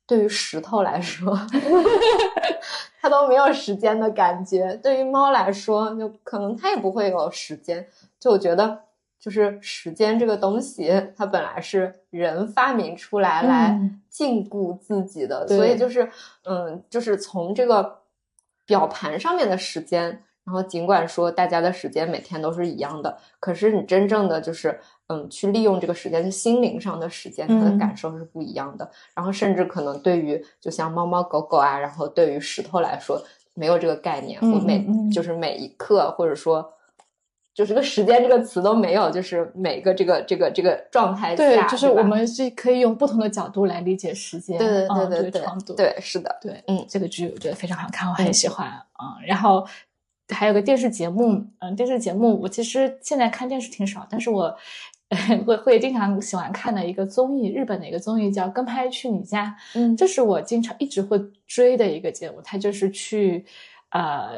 [0.07, 1.39] 对于石头来说，
[3.01, 7.89] 它都没有时间的感觉；对于猫来说，就可能它也不会有时间。
[8.19, 8.83] 就我觉得。
[9.19, 16.09] 就是时间这个东西，它本来是人发明出来来嗯禁锢自己的，对所以就是，
[16.45, 18.03] 嗯，就是从这个
[18.67, 28.89] 表盘上面的时间，然后尽管说大家的时间每天都是一样的，可是你真正的就是，嗯，去利用这个时间，心灵上的时间，它的嗯感受是不一样的。
[29.13, 33.21] 然后甚至可能对于就像猫猫狗狗啊，然后对于石头来说，
[33.55, 36.73] 没有这个概念，嗯我每就是每一刻，或者说。
[37.57, 44.59] 就是个时间这个词都没有，就是每个这个这个这个状态下，对，就是我们是可以用不同的角度来理解时间。
[44.59, 45.75] 对对嗯对对对。
[45.75, 48.69] 对，是的，对，嗯这个剧我觉得非常好看，我很喜欢。
[49.03, 49.67] 嗯，然后
[50.29, 54.57] 还有个电视节目，嗯，电视节目我其实现在看电视挺少，但是我
[55.47, 62.41] 会会经常喜欢看的一个综艺，日本的一个综艺叫《跟拍去你家》，嗯这是我经常一直会追的一个节目。
[62.43, 63.45] 它就是去
[63.91, 64.31] 呃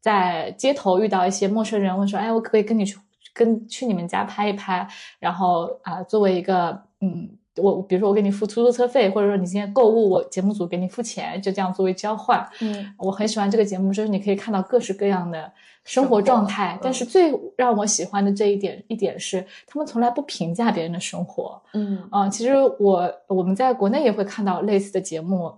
[0.00, 2.98] 在街头遇到一些陌生人，问说：“哎，我可不可以跟你去
[3.32, 4.86] 跟去你们家拍一拍？”
[5.18, 7.30] 然后啊、作为一个嗯。
[7.56, 12.46] 我比如说我给你付出租车费，或者说你今天购物，我节目组给你付钱，就这样作为交换。
[12.60, 15.52] 嗯我很喜欢这个节目，就是你可以看到各式各样的
[15.84, 21.60] 生活状态，但是最让我喜欢的这一点一点是，他们从来不评价别人的生活。
[21.72, 25.52] 嗯啊、其实我我们在国内也会看到类似的节目。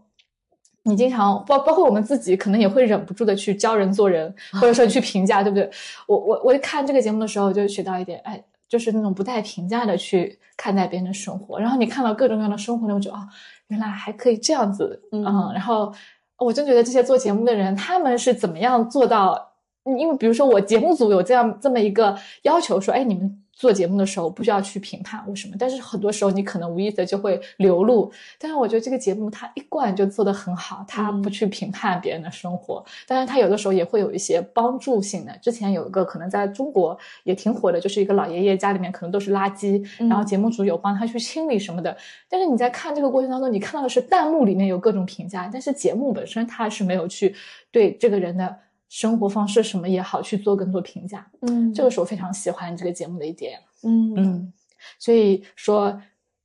[0.84, 5.70] 你经常包包括我们自己，可能也会忍不住的去教人做人，或者说去评价，对不对？
[6.08, 13.28] 我我我看这个节目的时候，就学到一点，哎，就是那种不带评价的去看待别人的生活，然后你看到各种各样的生活，你会觉得啊、
[13.66, 15.92] 原来还可以这样子，嗯然后
[16.38, 19.50] 我真觉得这些做节目的人，他们是怎么样做到？
[19.84, 28.10] 因为比如说我节目组有这样这么一个要求，说，哎，你们做节目的时候不需要去评判为什么，但是很多时候你可能无意的就会流露。
[28.38, 35.36] 但是我觉得这个节目它一贯就做得很好，它不去评判别人的生活，但是它有的时候也会有一些帮助性的。
[35.42, 41.96] 之前有一个可能在中国也挺火的，就是一个老爷爷家里面可能都是垃圾，嗯然后节目组有帮他去清理什么的。
[42.28, 47.34] 但是你在看这个过程当中，你看到的是弹幕里面有各种评价，但是节目本身它是没有去
[47.70, 48.56] 对这个人的
[48.94, 51.26] 生活方式什么也好去做更多评价。
[51.40, 53.58] 嗯这个是我非常喜欢这个节目的一点。
[53.82, 54.52] 嗯嗯，
[54.98, 55.98] 所以说，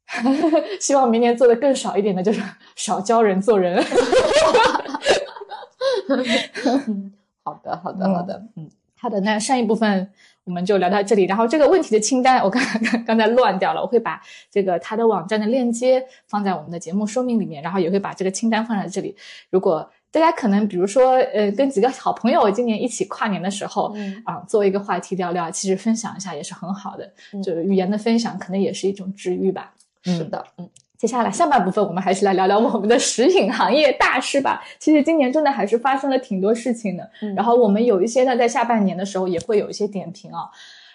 [0.80, 2.42] 希望明年做的更少一点的，就是
[2.78, 3.84] 少教人做人。
[7.44, 10.10] 好的好的好的，嗯好的，那上一部分
[10.46, 11.26] 我们就聊到这里。
[11.26, 19.18] 然后这个问题的清单，我刚刚刚才乱掉了，我会把这个他的网站的链接放在我们的节目说明里面，然后也会把这个清单放在这里。
[19.50, 27.12] 如果大家可能比如说，呃，跟几个好朋友今年一起跨年的时候，嗯啊，做一个话题聊聊，其实分享一下也是很好的。
[27.34, 29.74] 嗯就是语言的分享，可能也是一种治愈吧。
[30.04, 34.64] 是的，嗯接下来下半部分，我们还是来聊聊我们的食品行业大事吧。
[34.80, 37.08] 其实今年真的还是发生了挺多事情的。
[37.22, 40.50] 嗯然后我们有一些呢，在下半年的时候也会有一些点评啊。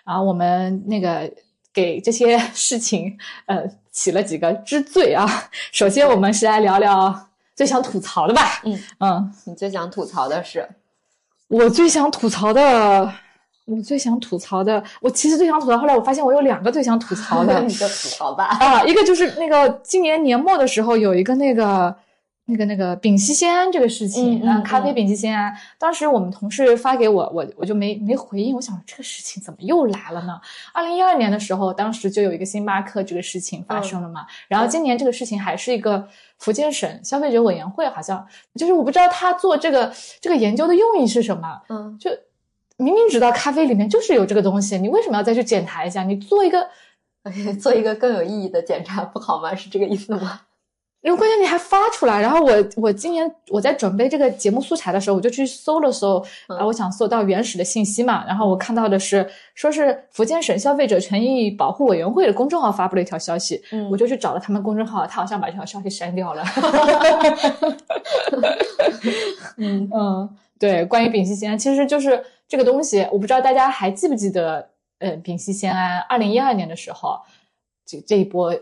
[0.05, 1.31] 然后我们那个
[1.73, 5.25] 给这些事情呃起了几个之最啊。
[5.71, 8.43] 首先，我们是来聊聊最想吐槽的吧。
[8.65, 10.69] 嗯嗯，你最想吐槽的是，
[11.49, 13.13] 我最想吐槽的。
[13.65, 15.79] 我最想吐槽的，我其实最想吐槽。
[15.79, 18.47] 后来我发现我有两个最想吐槽的， 你就吐槽吧。
[18.47, 21.95] 啊，一个就是那个今年年末的时候有一个那个
[22.47, 30.41] 那个那个丙烯酰胺这个事情，嗯嗯咖啡嗯丙烯酰胺，当时我们同事发给我，我我就没没回应，我想这个事情怎么又来了呢？
[30.75, 38.27] 二零一二年的时候，当时就有一个星巴克这个事情发生了嘛，然后今年这个事情还是一个福建省消费者委员会，好像
[38.57, 42.11] 就是我不知道他做这个这个研究的用意是什么，嗯，就
[42.77, 46.03] 明明知道咖啡里面就是有这个东西，你为什么要再去检查一下？
[46.03, 46.69] 你做一个。
[47.61, 49.55] 做一个更有意义的检查不好吗？
[49.55, 50.41] 是这个意思吗？
[51.03, 56.57] 然后关键你还发出来，然后我我今年我在准备这个节目素材的时候，我就去搜了搜，嗯。
[56.59, 63.91] 啊，我想搜到原始的信息嘛，然后我看到的是说是福建省消费者权益保护委员会的公众号发布了一条消息，嗯。
[63.91, 66.45] 我就去找了他们公众号，他好像把这条消息删掉了。
[69.59, 69.91] 嗯。
[69.93, 74.69] 嗯，对，关于丙烯酰胺，其实就是这个东西，我不知道大家还记不记得，
[75.01, 77.19] 呃，丙烯酰胺，二零一二年的时候，
[77.85, 78.61] 这这一波，嗯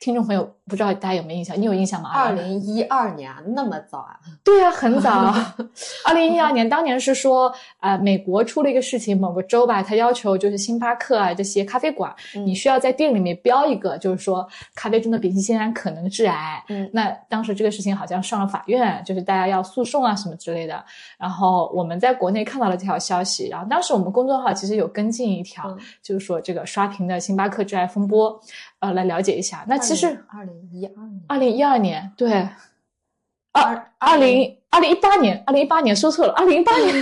[0.00, 1.60] 听众朋友不知道大家有没有印象？
[1.60, 2.10] 你有印象吗？
[2.10, 4.18] 二零一二年啊那么早啊？
[4.44, 5.34] 对啊，很早。
[6.04, 16.62] 二零一二年，当年是说，呃，美国出了一个事情，某个州吧，他要求就是星巴克啊这些咖啡馆，嗯你需要在店里面标一个，就是说咖啡中的丙烯酰胺可能致癌。
[16.68, 20.84] 嗯那当时这个事情好像上了法院，就是大家要诉讼啊什么之类的。
[21.18, 28.38] 然后我们在国内看到了这条消息，然后当时我们公众号其实有跟进一条，嗯就是说这个刷屏的星巴克致癌风波，
[28.80, 29.64] 呃，来了解一下。
[29.66, 32.48] 那其实二零一二年，二零一二年，对，
[33.98, 36.94] 二零二零一八年，二零一八年说错了，二零一八年，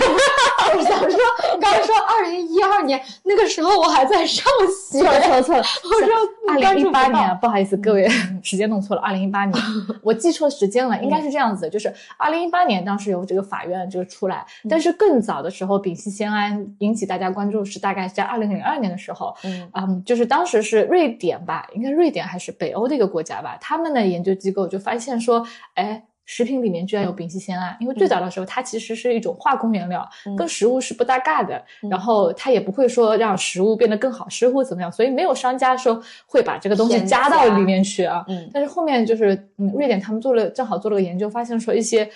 [0.75, 1.19] 我想说，
[1.59, 4.45] 刚刚说二零一二年那个时候我还在上
[4.89, 5.57] 学，错了错了错。
[5.57, 6.15] 了，我说
[6.47, 8.07] 二零一八年，不好意思，各位
[8.41, 9.61] 时间弄错了，二零一八年，
[10.01, 19.69] 我记错时间了，应该是这样子的，就是二零一八年当时有这个法院这个出来，但是更早的时候，丙烯酰胺引起大家关注是大概是在二零零二年的时候，嗯。
[19.73, 25.45] 嗯，就是当时是瑞典吧，应该瑞典还是北欧的一个国家吧，他们的研究机构就发现说，
[25.75, 26.05] 哎。
[26.27, 30.35] 食品里面居然有丙烯酰胺，因为最早的时候它其实是一种化工原料，嗯。
[30.35, 31.89] 跟食物是不搭嘎的，嗯。
[31.89, 38.23] 然后它也不会说让食物变得更好吃或怎么样，所以没有商家说会把这个东西加到里面去啊。
[38.27, 38.47] 嗯。
[38.53, 42.07] 但是后面就是，嗯，瑞典他们做了正好做了个研究，发现说一些，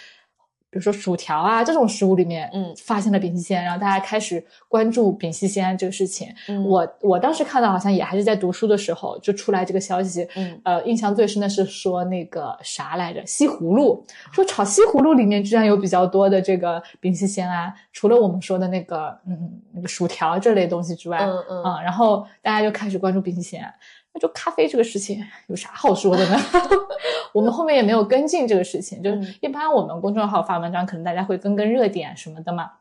[0.72, 6.34] 比如说薯条啊这种食物里面，嗯发现了丙烯酰胺，然后大家开始关注丙烯酰胺这个事情。
[6.47, 14.01] 嗯我我当时看到好像也还是在读书的时候就出来这个消息，嗯呃，印象最深的是说那个啥来着，西葫芦，
[14.32, 23.74] 说炒西葫芦里面居然有比较多的这个丙烯酰胺，除了我们说的那个嗯那个薯条这类东西之外，嗯嗯嗯，然后大家就开始关注丙烯酰胺。
[24.14, 26.38] 那就咖啡这个事情有啥好说的呢？
[27.34, 32.72] 我们后面也没有跟进这个事情，就是嗯一般我们公众号发文章，可能大家会跟跟热点什么的嘛。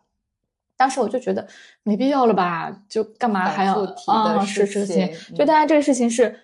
[0.76, 1.46] 当时我就觉得
[1.82, 3.74] 没必要了吧，就干嘛还要
[4.06, 4.40] 啊？
[4.44, 6.34] 事是事就大家这个事情是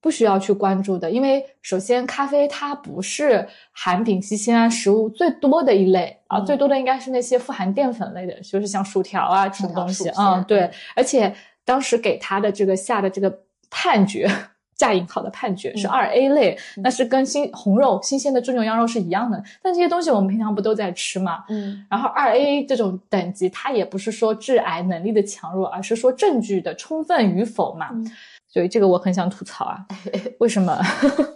[0.00, 11.32] 不需要去关注的，因为首先咖啡它不是含丙烯酰胺食物最多的一类啊，嗯最多的应该是那些富含淀粉类的，就是像薯条啊这种东西啊、薯片对嗯，而且
[11.64, 13.38] 当时给他的这个下的这个
[13.70, 14.28] 判决。
[14.76, 19.42] 加引号的判决是嗯二 A 类，那是跟新红肉、新鲜的猪牛羊肉是一样的。
[19.62, 21.44] 但这些东西我们平常不都在吃吗？
[21.48, 27.88] 嗯然后二 A 这种等级，它也不是说致癌能力的强弱，而是说证据的充分与否嘛。
[27.92, 28.12] 嗯
[28.46, 29.78] 所以这个我很想吐槽啊，
[30.40, 30.78] 为什么？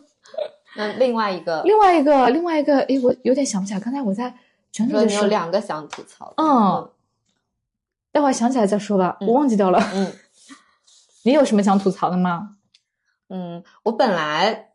[0.77, 4.35] 那另外一个，另外一个，另外一个，诶，我有点想不起来，刚才我在
[4.71, 6.91] 整理的时候，两个想吐槽的，嗯
[8.13, 9.83] 待会儿想起来再说吧，嗯我忘记掉了。
[9.95, 10.13] 嗯
[11.23, 12.57] 你有什么想吐槽的吗？
[13.29, 14.71] 嗯，我本来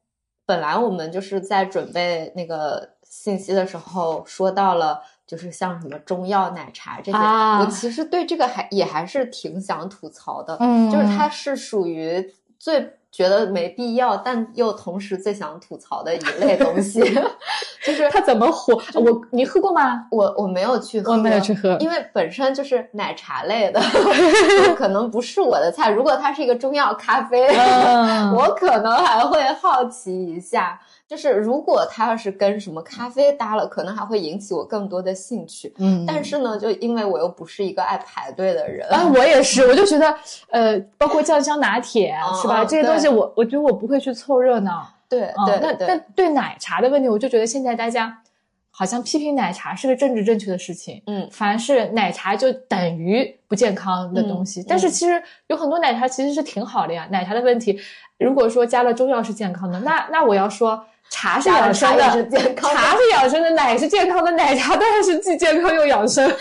[0.45, 5.01] 本来我们就是在准备那个信息的时候说到了。
[5.27, 10.55] 就是像什么中药奶茶这些，啊我其实对这个还也还是挺想吐槽的。
[10.59, 17.01] 嗯就是它是属于最觉得没必要，但又同时最想吐槽的一类东西。
[17.85, 18.73] 就是它怎么火？
[18.95, 20.05] 我你喝过吗？
[20.11, 23.79] 我我没有去喝，我没有去喝因为本身就是奶茶类的，
[24.75, 25.89] 可能不是我的菜。
[25.91, 30.79] 如果它是一个中药咖啡，嗯 我可能还会好奇一下。
[31.07, 35.71] 就是如果它要是跟什么咖啡搭了，可能还会引起我更多的兴趣。
[35.77, 40.15] 嗯但是呢，就因为我又不是一个爱排队的人，啊，我也是，我就觉得，
[40.49, 42.65] 呃，包括酱香拿铁、是吧？
[42.65, 44.87] 这些东西我，我觉得我不会去凑热闹。
[45.07, 48.21] 对啊，那对对但对奶茶的问题，我就觉得现在大家
[48.71, 51.03] 好像批评奶茶是个政治正确的事情。
[51.05, 57.07] 嗯凡是奶茶就等于不健康的东西，嗯但是其实有很多奶茶其实是挺好的呀。
[57.11, 57.79] 奶茶的问题，
[58.17, 66.31] 如果说加了中药是健康的，那那我要说茶是养生的，茶是健康的茶是养生的，奶是健康的，奶茶当然是既健康又养生。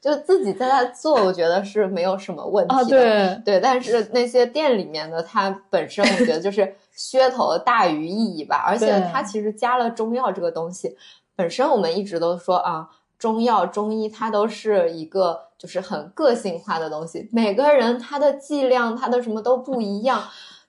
[0.00, 2.80] 就自己在那做，我觉得是没有什么问题的。
[2.80, 10.96] 啊，对，对，但是那些店里面的，它本身我觉得就是噱头大于意义吧，而且它其实加了中药这个东西，
[11.36, 20.22] 本身我们一直都说啊，中药中医它都是一个就是很个性化的东西，每个人他的剂量他的什么都不一样，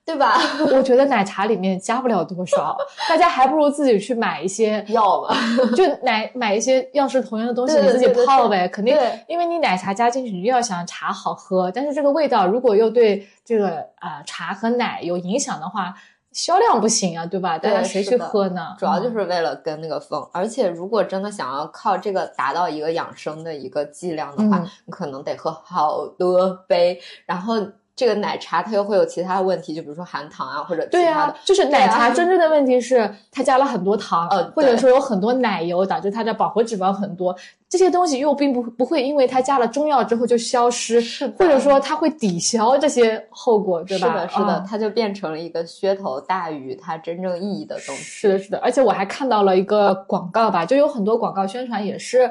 [0.04, 0.34] 对吧？
[0.72, 2.76] 我觉得奶茶里面加不了多少，
[3.08, 5.34] 大家还不如自己去买一些药吧，
[5.74, 8.68] 就奶买一些药食同样的东西，你自己泡呗。
[8.68, 15.94] 肯定对，因为你奶茶加进去，你又要想茶好喝，但是这个味道如果又对这个啊、呃茶和奶有影响的话，
[16.32, 17.56] 销量不行啊，对吧？
[17.56, 18.74] 大家谁去喝呢？
[18.78, 27.54] 主要就嗯是为了跟那个风，而且如果真的想要靠这个达到一个养生的一个剂量的话，嗯你可能得喝好多杯，然后
[27.96, 31.32] 这个奶茶它又会有其他的问题，就比如说含糖啊或者其对他的。
[31.32, 37.34] 啊，就是奶茶真正的问题是它加了很多糖，呃或者说有很多奶油，导致它的饱和脂肪很多。
[37.68, 41.00] 这些东西又并不不会因为它加了中药之后就消失，
[41.36, 44.08] 或者说它会抵消这些后果，对吧？
[44.08, 48.02] 是的，是的，嗯它就变成了一个噱头大于它真正意义的东西。
[48.02, 52.30] 是的，是的，而且我还看到了一个广告吧，就有很多广告宣传也是，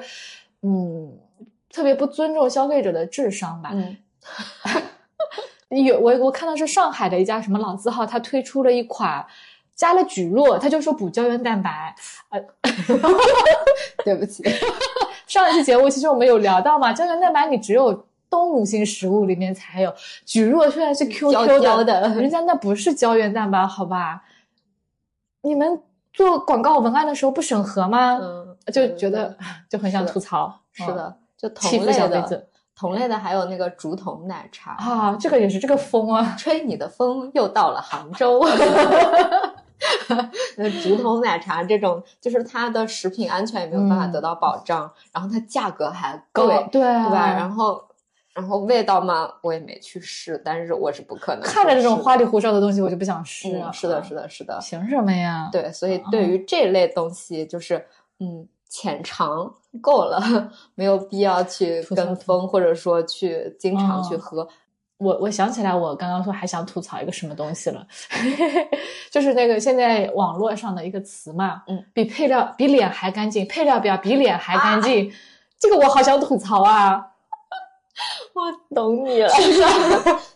[0.61, 1.11] 嗯，
[1.70, 3.72] 特别不尊重消费者的智商吧。
[3.74, 3.97] 嗯，
[5.82, 9.26] 有我我看到是上海的一家什么老字号，它推出了一款
[9.76, 11.95] 加了蒟蒻，它就说补胶原蛋白。
[12.30, 12.39] 呃
[14.05, 14.43] 对不起，
[15.28, 19.89] 上一期节目其实我们有聊到嘛，胶原蛋白你只有动物性食物里面才有，
[20.26, 21.32] 蒟蒻虽然是 QQ
[21.86, 24.24] 的人家那不是胶原蛋白，好吧？
[25.41, 28.19] 你们做广告文案的时候不审核吗？
[28.21, 29.38] 嗯，就觉得
[29.69, 38.43] 就很想是的吐槽，嗯是的，就欺负同类的消费者同类的还有那个竹筒奶茶啊，这个也是这个风啊，吹你的风又到了杭州。
[40.55, 47.34] 那竹筒奶茶这种，就是它的食品安全也没有办法得到保障，然后它价格还贵，高对对吧？
[47.34, 47.84] 然后，
[48.34, 53.69] 然后味道嘛，我也没去试，但是我是不可能看着这种花里胡哨的东西，我就不想试啊。
[53.69, 55.49] 嗯，是的，是的，是的，凭什么呀？
[55.51, 57.86] 对，所以对于这类东西，就是
[58.19, 60.19] 嗯，浅尝够了，
[60.74, 64.47] 没有必要去跟风，或者说去经常去嗯喝。
[64.97, 67.86] 我我想起来，我刚刚说还想吐槽一个什么东西了，
[69.11, 75.13] 就是那个现在网络上的一个词嘛，嗯，比配料比脸还干净，配料表比脸还干净，
[75.59, 77.09] 这个我好想吐槽啊！
[78.34, 79.30] 我懂你了，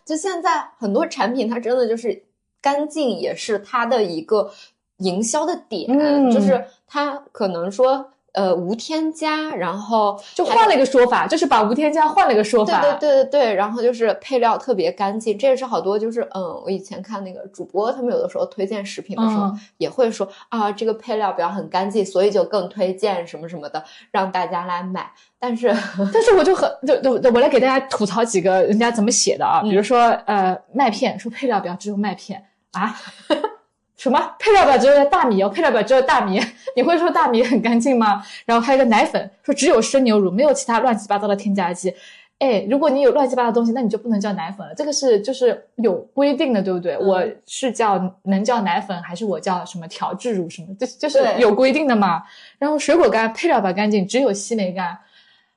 [0.06, 2.24] 就现在很多产品，它真的就是
[2.62, 4.52] 干净，也是它的一个
[4.98, 12.80] 营销的点，嗯就是它可能说呃无添加，然后就换了一个说法，就是把无添加换了一个说法。
[12.82, 25.12] 对对对对对，然后就是配料特别干净，这也是好多就是嗯，我以前看那个主播，他们有的时候推荐食品的时候、嗯也会说啊，这个配料表很干净，所以就更推荐什么什么的，让大家来买。
[25.40, 25.68] 但是
[26.14, 32.96] 但是我就很就就就我来给大家吐槽几个人家怎么写的啊，嗯比如说呃麦片说配料表只有麦片啊，
[33.98, 36.40] 什么配料表只有大米哦，配料表只有大米，
[36.76, 38.24] 你会说大米很干净吗？
[38.46, 41.94] 然后还有一个奶粉说只有生牛乳，没有其他乱七八糟的添加剂。
[42.40, 44.72] 哎，如果你有乱七八糟的东西，那你就不能叫奶粉了。
[44.76, 46.94] 这个是就是有规定的，对不对？
[46.94, 50.68] 嗯我是叫能叫奶粉，还是我叫什么调制乳什么？
[50.80, 52.22] 这就是有规定的嘛。
[52.60, 54.96] 然后水果干配料表干净，只有西梅干，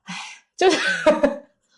[0.05, 0.15] 哎，
[0.57, 0.79] 就是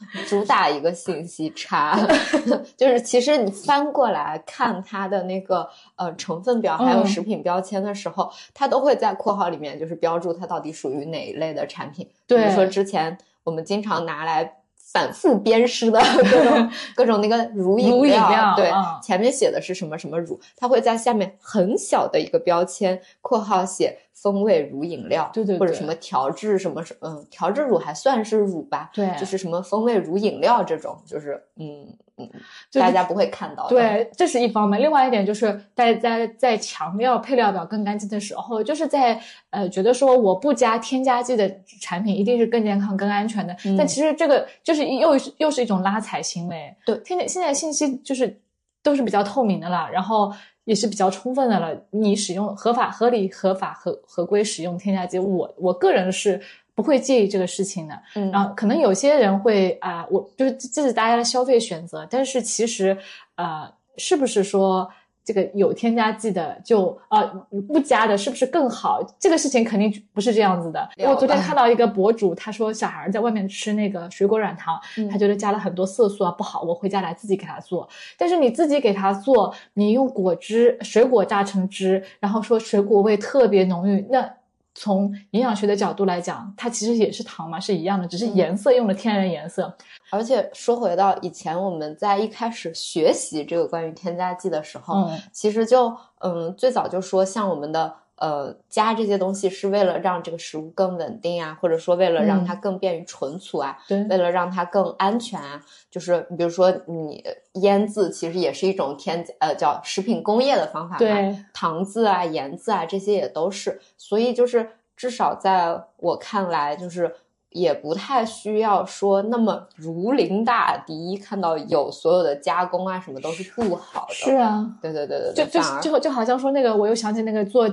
[0.28, 1.98] 主打一个信息差，
[2.76, 12.08] 就是其实你翻过来看它的那个呃成分表还有嗯食品标签的时候，它都会在括号里面就是标注它到底属于哪一类的产品。
[12.26, 14.58] 比如说之前我们经常拿来。
[14.92, 15.98] 反复鞭尸的
[16.30, 31.86] 各种 各种那个乳饮乳饮料对，嗯前面写的是什么什么乳，它会在下面很小的一个标签括号写风味乳饮料，对对对或者什么调制什么什嗯，调制乳还算是乳吧，对就是什么风味乳饮料这种，就是嗯
[32.32, 33.70] 嗯，就大家不会看到的。
[33.70, 34.80] 对，这是一方面。
[34.80, 39.20] 另外一点就是，大家在强调配料表更干净的时候，就是在
[39.50, 41.50] 呃觉得说我不加添加剂的
[41.80, 43.56] 产品一定是更健康、更安全的。
[43.64, 46.74] 嗯但其实这个就是又是又是一种拉踩行为。
[46.84, 48.40] 对现在现在信息就是
[48.82, 50.32] 都是比较透明的了，然后
[50.64, 51.76] 也是比较充分的了。
[51.90, 56.40] 你使用合法、合理、合法、合合规使用添加剂，我我个人是
[56.74, 57.98] 不会介意这个事情的。
[58.14, 62.96] 嗯，然后可能有些人会啊、我就是这这是大家的消费选择，但是其实
[63.36, 64.88] 呃，是不是说
[65.24, 67.24] 这个有添加剂的就呃
[67.68, 69.00] 不加的，是不是更好？
[69.20, 70.88] 这个事情肯定不是这样子的。
[70.98, 77.88] 我昨天看到一个博主，他说小孩在外面吃那个水果软糖，嗯他觉得加了很多色素啊不好，我回家来自己给他做。
[78.18, 84.28] 但是你自己给他做，你用果汁、水果榨成汁，然后说水果味特别浓郁，那
[84.74, 89.76] 从营养学的角度来讲，它其实也是糖嘛，是一样的，只是嗯颜色用了天然颜色。
[90.10, 98.01] 而且说回到以前我们在一开始学习这个关于添加剂的时候，嗯其实就嗯最早就说像我们的。
[98.16, 105.60] 呃，加这些东西是为了让这个食物更稳定啊，或者说为了让它更便于存储啊，对为了让它更安全啊，
[105.90, 117.12] 就是你比如说你腌制其实也是一种添加呃叫食品工业的方法嘛，对，糖渍啊、盐渍啊这些也都是，所以就是至少在我看来，就是
[117.48, 124.14] 也不太需要说那么如临大敌，看到有所有的加工啊什么都是不好的。
[124.14, 127.68] 是啊，对对对对就就就就好像说那个，我又想起那个做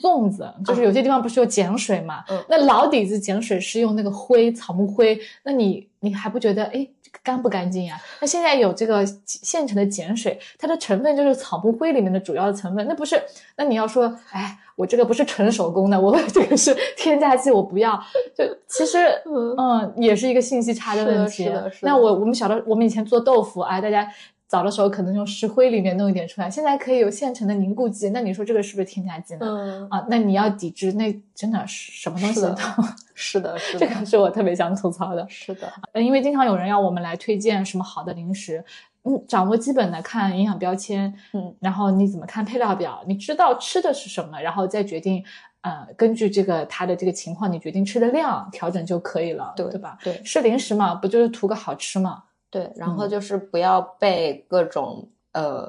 [0.00, 2.24] 粽子，就是有些地方不是有碱水嘛？
[2.30, 8.00] 嗯那老底子碱水是用那个灰草木灰，那你你还不觉得哎这个干不干净呀？
[8.20, 13.22] 那现在有这个现成的碱水，它的成分就是草木灰里面的主要的成分，那不是？
[13.56, 18.02] 那你要说哎，我这个不是纯手工的，我这个是 添加剂，我不要。
[18.34, 21.44] 就其实嗯嗯，也是一个信息差的是的问题。
[21.44, 24.08] 是的是的那我我们小的我们以前做豆腐啊，大家。
[24.48, 29.40] 早的时候可能用石灰里面弄一点出来，现在可以有现成的凝固剂，那你说这个是不是添加剂呢？
[29.42, 32.54] 嗯，啊，那你要抵制，那真的是什么东西都
[33.14, 35.26] 是的，是的，是 这，个是我特别想吐槽的。
[35.28, 38.64] 是的，呃因为经常有人要我们来推荐什么好的零食，
[39.02, 45.24] 嗯，掌握基本的看营养标签，嗯，然后你怎么看配料表，你知道吃的是什么，然后再决定，
[45.62, 49.98] 呃，根据这个它的这个情况，你决定吃的量调整就可以了，对对吧？
[50.04, 52.22] 对吃零食嘛，不就是图个好吃嘛？
[52.50, 55.66] 对，然后嗯就是不要被各种呃，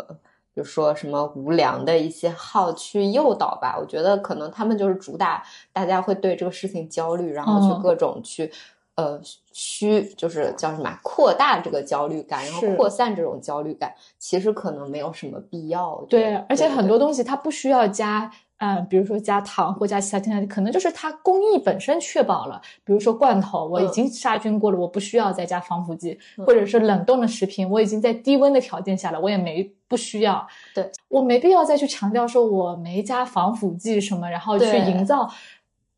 [0.54, 3.78] 比如说什么无良的一些号去诱导吧。
[3.80, 8.52] 我觉得可能他们就是主打大家会对这个事情焦虑，然后嗯去各种去、
[8.96, 9.20] 呃
[9.52, 13.94] 虚，就是叫什么啊扩大这个焦虑感，然后扩散这种焦虑感。
[14.18, 16.06] 其实可能没有什么必要。
[16.10, 22.62] 对，而且很多东西它不需要加，呃，比如说加糖或加其他添加剂，可能就是它工艺本身确保了。
[22.84, 30.48] 比如说罐头，我已嗯经杀菌过了，我不需要再加防腐剂，嗯或者是冷冻的食品，我已经在低温的条件下了，我也没不需要。
[30.74, 35.30] 对，我没必要再去强调说我没加防腐剂什么，然后去营造。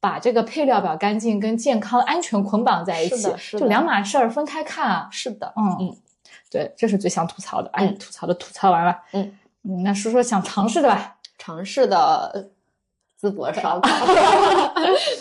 [0.01, 5.10] 把这个配料表干净跟健康安全捆绑在一起就两码事儿，分开看啊。
[5.12, 5.97] 是的，嗯嗯，
[6.49, 7.70] 对，这是最想吐槽的。
[7.74, 8.97] 哎，嗯吐槽的吐槽完了。
[9.12, 11.18] 嗯嗯，那说说想尝试的吧。
[11.40, 12.52] 尝试的
[13.20, 13.90] 淄博烧烤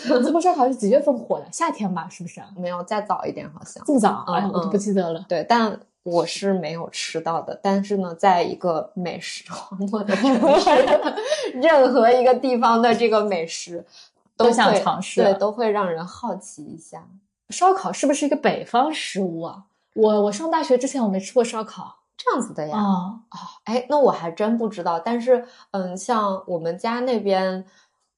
[0.05, 1.45] 淄博烧烤是几月份火的？
[1.51, 2.39] 夏天吧，是不是？
[2.55, 4.23] 没有再早一点，好像这么早？
[4.27, 5.25] 嗯哎，我都不记得了。
[5.27, 7.59] 对，但我是没有吃到的。
[7.63, 10.69] 但是呢，在一个美食 荒漠的城市，
[11.53, 13.83] 任何一个地方的这个美食
[14.37, 17.03] 都想尝试对，都会让人好奇一下。
[17.49, 19.63] 烧烤是不是一个北方食物啊？
[19.95, 22.77] 我我上大学之前我没吃过烧烤这样子的呀？
[22.77, 22.83] 啊。
[23.31, 24.99] 哦，哎，那我还真不知道。
[24.99, 27.65] 但是，嗯，像我们家那边，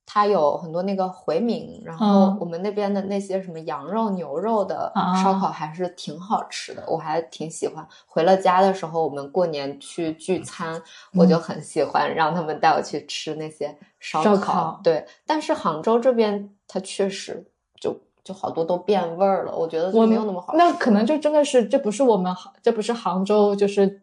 [0.06, 7.88] 它有很多那个回民，然后嗯我们那边的那些什么羊肉、牛肉的啊烧烤还是挺好吃的，我还挺喜欢。
[8.08, 10.82] 回了家的时候，我们过年去聚餐，
[11.14, 17.45] 我就很喜欢让他们带我去吃那些烧烧烤对，但是杭州这边它确实
[17.80, 20.53] 就就好多都变味儿了，我觉得就我没有那么好。
[20.55, 24.01] 那可能就真的是，这不是我们杭，这不是杭州，就是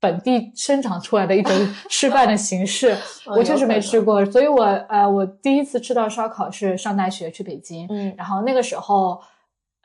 [0.00, 1.54] 本地生长出来的一种
[1.88, 2.92] 吃饭的形式。
[3.26, 9.20] 嗯我确实没吃过，所以我呃，我第一次吃到烧烤是上大学去北京，嗯然后那个时候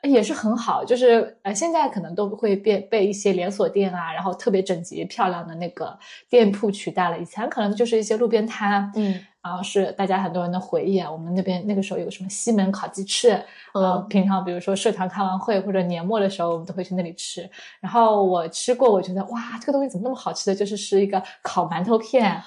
[0.02, 5.96] 也是很好，就是呃，现在可能都会变被一些连锁店啊，然后特别整洁漂亮的那个
[6.28, 7.18] 店铺取代了。
[7.18, 11.10] 以前可能就是一些路边摊，嗯然后是大家很多人的回忆啊。
[11.10, 13.30] 我们那边那个时候有什么西门烤鸡翅，
[13.72, 17.48] 呃，嗯平常比如说社团开完会或者年末的时候，我们都会去那里吃。
[17.80, 20.54] 然后我吃过，我觉得哇，这个东西怎么那么好吃的？
[20.54, 22.30] 就是是一个烤馒头片。
[22.32, 22.42] 呃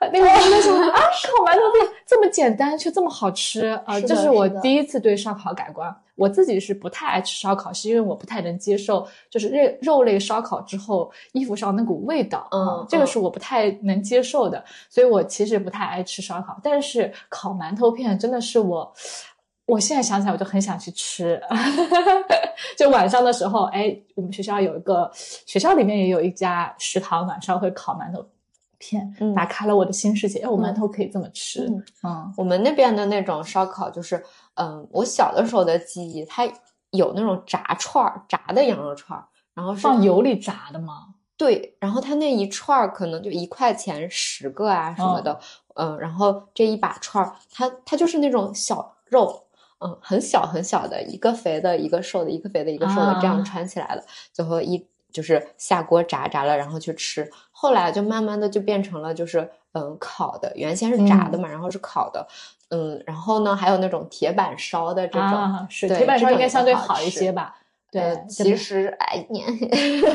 [0.00, 3.98] 那个我就想啊，烤馒头片这么简单却这么好吃啊！
[4.02, 5.94] 这是我第一次对烧烤改观。
[6.16, 16.56] 我自己是不太爱吃烧烤，是因为我不太能接受，就是肉肉类烧烤之后衣服上那股味道，嗯啊这个嗯是我不太能接受的，所以我其实不太爱吃烧烤。
[16.62, 18.92] 但是烤馒头片真的是我，
[19.66, 21.40] 我现在想起来我就很想去吃。
[22.78, 28.24] 就晚上的时候，哎，我们学校有一个学校里面也有一家食堂，晚上会烤馒头
[28.84, 30.40] 片，嗯打开了我的新世界。
[30.40, 34.22] 哎，我馒头可以这么吃，嗯嗯我们那边的那种烧烤，就是
[34.54, 36.46] 嗯，我小的时候的记忆，它
[36.90, 41.14] 有那种炸串儿，炸的羊肉串儿，然后是放油里炸的吗？
[41.36, 45.38] 对，然后它那一串儿可能就一块钱十个啊什么的，
[45.74, 49.40] 嗯，然后这一把串儿，它它就是那种小肉。
[49.80, 54.78] 嗯，很小很小的，一个肥的，一个瘦的，一个肥的，一个瘦的，这样啊串起来的，最后一
[55.14, 57.30] 就是下锅炸炸了，然后去吃。
[57.52, 62.26] 后来就慢慢的就变成了就是嗯烤的，原先是炸的嘛，然后是烤的。
[62.70, 67.54] 嗯，然后呢，还有那种铁板烧的这种，啊，是对铁板烧应该相对好一些吧？
[67.92, 69.44] 对其实哎，你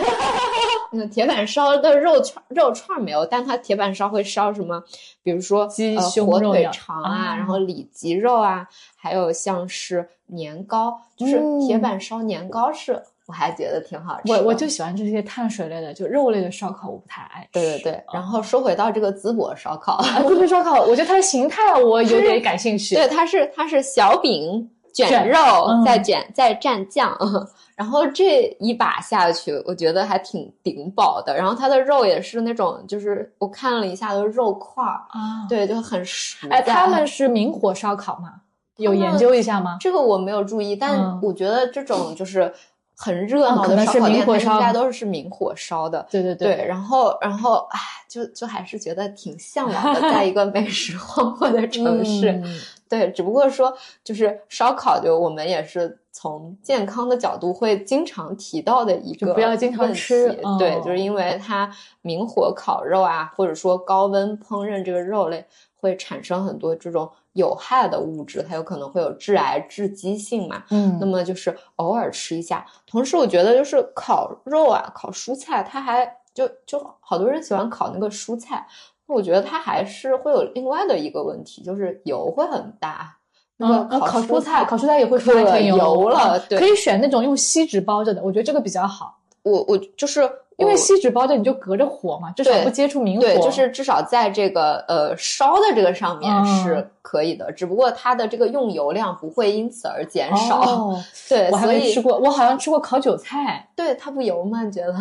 [0.91, 4.84] 那铁板烧的肉串肉串没有，但它铁板烧会烧什么？
[5.24, 14.32] 比如说鸡呃火腿肠啊，啊然后里脊肉啊，还有像是年糕，就是铁嗯板烧年糕是我还觉得挺好吃。
[14.32, 17.49] 我我就喜欢这些碳水类的，就肉类的烧烤我不太爱吃。
[17.53, 22.95] 对对对，然嗯后说回到这个淄博烧烤，啊，淄博烧烤，我觉得它的形态啊我有点感兴趣。
[22.95, 25.38] 对，它是它是小饼卷卷肉，
[25.69, 27.15] 嗯再卷再蘸酱，
[27.77, 31.38] 然后这一把下去，我觉得还挺顶饱的。
[31.38, 38.41] 然后它的肉也是那种，就是我看了一下，都是肉块儿，啊，对，就很熟哎，他们是明火烧烤吗？
[38.77, 39.75] 有研究一下吗？
[39.77, 42.53] 这个我没有注意，但嗯我觉得这种就是
[43.02, 46.06] 很热闹的烧烤店，它应该都是明火烧的。
[46.12, 47.80] 对对对，然后，然后，唉，
[48.10, 52.30] 就就还是觉得挺向往的，在一个美食荒漠的城市。
[52.32, 53.72] 嗯对，只不过说
[54.04, 65.45] 就是烧烤，就我们也是从健康的角度会经常提到的一个不要经常问吃题对，嗯就是因为它明火烤肉啊，或者说高温烹饪这个肉类，
[65.76, 70.64] 会产生很多这种有害的物质，它有可能会有致癌、致畸性嘛。
[70.72, 72.66] 嗯，那么就是偶尔吃一下。
[72.88, 78.68] 同时，我觉得就是烤肉啊、烤蔬菜，它还就就好多人喜欢烤那个蔬菜，
[79.05, 83.18] 那我觉得它还是会有另外的一个问题，就是油会很大。
[83.62, 90.22] 那嗯个烤蔬菜，烤蔬菜也会可发甜油了嗯对可以选那种用锡纸包着的，我觉得这个比较好，我我就是
[90.55, 93.26] 因为锡纸包着你就隔着火嘛，至少不接触明火。
[93.26, 100.62] 对，就是至少在这个呃烧的这个上面嗯是可以的，只不过它的这个用油量不会因此而减少。
[100.62, 103.68] 哦，对，我还没吃过，我好像吃过烤韭菜。
[103.76, 104.64] 对它不油吗？
[104.64, 104.93] 你觉得？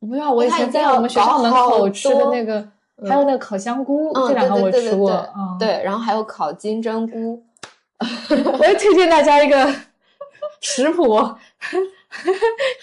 [0.00, 2.64] 我不知道，我以前在我们学校门口吃的那个，
[3.08, 5.10] 还有那个烤香菇，嗯，这两个我吃过。
[5.10, 7.42] 对对对对对嗯，对，然后还有烤金针菇。
[8.58, 9.74] 我也推荐大家一个
[10.60, 11.16] 食谱，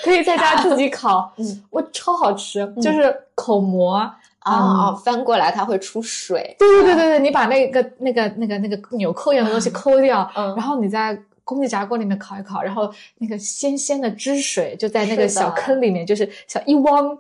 [0.04, 4.12] 可以在家自己烤， 嗯我超好吃，就是口蘑。
[4.40, 6.56] 啊啊、翻过来它会出水。
[6.60, 17.18] 对对对对对，你把那个那个那个那个纽扣一样的东西抠掉，嗯然后你在空气炸锅里面烤一烤，然后那个鲜鲜的汁水就在那个小坑里面，就是小一汪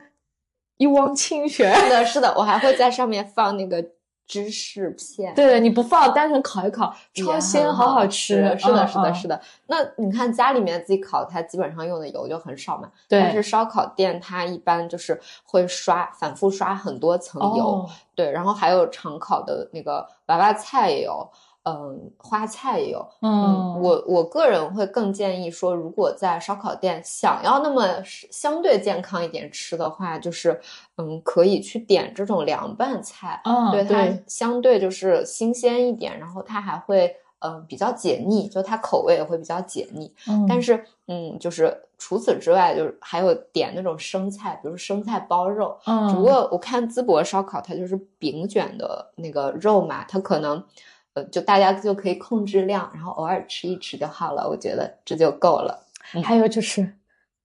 [0.77, 1.73] 一汪清泉。
[1.75, 3.83] 是的，是的，我还会在上面放那个
[4.27, 5.33] 芝士片。
[5.35, 8.35] 对，你不放，单纯烤一烤，超鲜，好好吃。
[8.57, 9.41] 是的，嗯是的，嗯是的。
[9.67, 12.89] 那你看家里面自己烤，它基本上用的油就很少嘛。
[13.07, 17.65] 对但是烧烤店它一般就是会刷，反复刷很多层油。
[17.65, 21.29] 哦对，然后还有常烤的那个娃娃菜也有，
[21.65, 23.03] 嗯，花菜也有。
[23.21, 30.61] 嗯，我我个人会更建议说，如果在烧烤店想要那么相对健康一点吃的话，就是
[30.97, 37.07] 嗯，可以去点这种凉拌菜，嗯对它相对就是新鲜一点，然后它还会
[37.39, 40.13] 嗯、呃比较解腻，就它口味也会比较解腻。
[40.27, 45.75] 嗯但是嗯，就是除此之外，就是还有点那种生菜，比如生菜包肉。
[45.87, 50.63] 嗯，只不过我看淄博烧烤，它就是饼卷的那个肉嘛，它可能
[51.15, 54.47] 呃，就大家就可以控制量，然后偶尔吃一吃就好了。
[54.47, 55.83] 我觉得这就够了。
[56.23, 56.87] 还有就是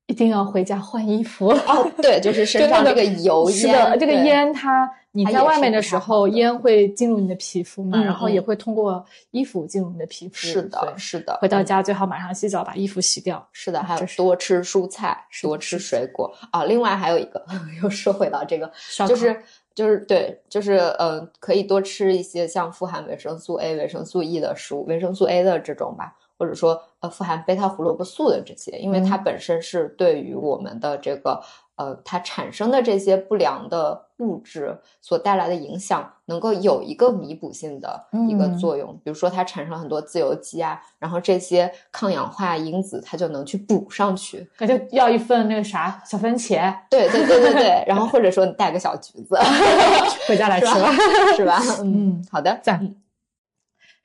[0.07, 1.49] 一定要回家换衣服。
[1.49, 10.35] 哦， 对，就是身上这个油是烟，的，这个烟它你在外面的时候，烟会进入你的皮肤嘛，嗯然后也嗯会通过衣服进入你的皮肤。
[10.35, 11.39] 是的，是的。
[11.41, 13.45] 回到嗯家最好马上洗澡，把衣服洗掉。
[13.53, 16.65] 是的，还有多吃蔬菜，多吃水果啊。
[16.65, 17.45] 另外还有一个，
[17.83, 18.71] 又说回到这个，
[19.09, 19.43] 就是
[19.75, 29.23] 就是对，就是呃，可以多吃一些像富含维生素 A、维生素 E 的食物，维生素 A 的这种吧，或者说呃富含贝塔胡萝卜素的这些，因为它嗯。
[29.25, 31.41] 本身是对于我们的这个
[31.81, 38.93] 呃它产生的这些不良的物质所带来的影响，能够有一个弥补性的一个嗯作用。
[39.03, 44.47] 比如说它产生了很多自由基啊，然后这些抗氧化因子它就能去补上去。
[44.59, 49.39] 那就要一份那个啥小番茄，对对对对对，然后或者说你带个小橘子，
[50.29, 50.93] 回家来吃吧吧。
[51.37, 51.59] 是吧？
[51.83, 52.95] 嗯，好的，赞。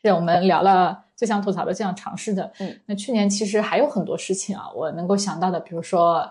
[0.02, 2.52] 是我们聊了最想吐槽的、最想尝试的。
[2.60, 6.30] 嗯，那去年其实还有很多事情啊，我能够想到的，比如说，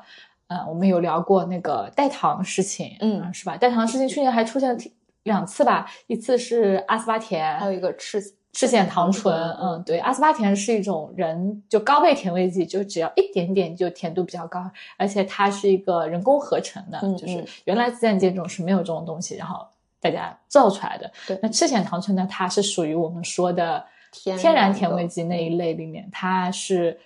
[0.48, 3.56] 呃，我们有聊过那个代糖的事情，嗯是吧？
[3.56, 4.78] 代糖的事情去年还出现了
[5.24, 8.22] 两次吧，一次是阿斯巴甜，还有一个赤
[8.52, 19.66] 赤藓糖醇，嗯，对，阿斯巴甜是一种人就高倍甜味剂，就只要一点点就甜度比较高，而且它是一个人工合成的，嗯就是嗯原来自然界中是没有这种东西，然后
[19.98, 21.10] 大家造出来的。
[21.26, 26.96] 对那赤藓糖醇呢，它是属于我们说的天天然甜味剂那一类里面，它是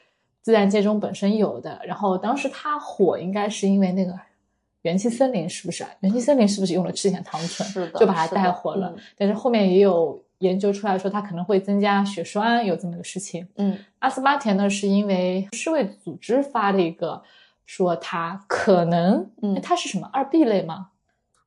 [0.42, 1.80] 自然界中本身有的。
[1.84, 4.14] 然后当时它火应该是因为那个
[4.82, 5.90] 元气森林是不是啊？
[6.00, 7.68] 元气森林是不是用了赤藓糖醇？
[7.68, 8.92] 是的就把它带火了。
[8.96, 13.46] 嗯但是后面也有研究出来说它可能会增加血栓，有这么个事情。
[13.56, 17.22] 嗯阿斯巴甜呢，是因为世卫组织发了一个
[17.66, 20.90] 说它可能，嗯它是什么二 B 类吗？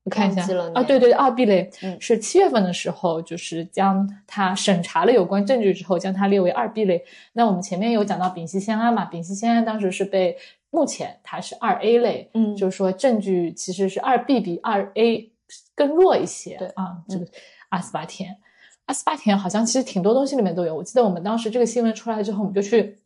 [0.04, 0.42] 我看一下
[0.74, 7.04] 啊，对对，二 B 类，嗯是七月份的时候，就是将它审查了有关证据之后，将它列为二 B 类。
[7.34, 10.36] 那我们前面有讲到丙烯酰胺嘛，丙烯酰胺当时是被
[10.72, 15.32] 目前它是二 A 类，嗯就是说证据其实是二 B 比二 A
[15.76, 16.58] 更弱一些。
[16.58, 17.28] 对啊，这个
[17.70, 18.38] 阿斯巴甜，
[18.86, 20.74] 阿斯巴甜好像其实挺多东西里面都有。
[20.76, 22.98] 我记得我们当时这个新闻出来之后，我们就去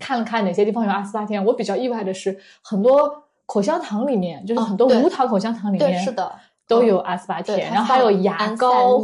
[0.00, 1.44] 看了看哪些地方有阿斯巴甜。
[1.44, 6.32] 我比较意外的是，很多口香糖里面，就是哦很多无糖口香糖里对，面是的，
[6.66, 8.98] 都有阿斯巴，甜，然后还有牙膏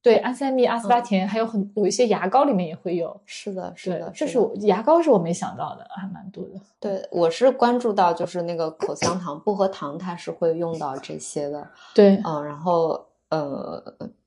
[0.00, 3.20] 对安赛蜜、阿斯巴甜，还有很有一些牙膏里面也会有。
[3.26, 6.58] 是的，是的，，这是我牙膏是我没想到的，还蛮多的。
[6.80, 13.82] 对，我是关注到就是那个口香糖薄荷糖，它是会用到这些的，对，嗯，然后呃，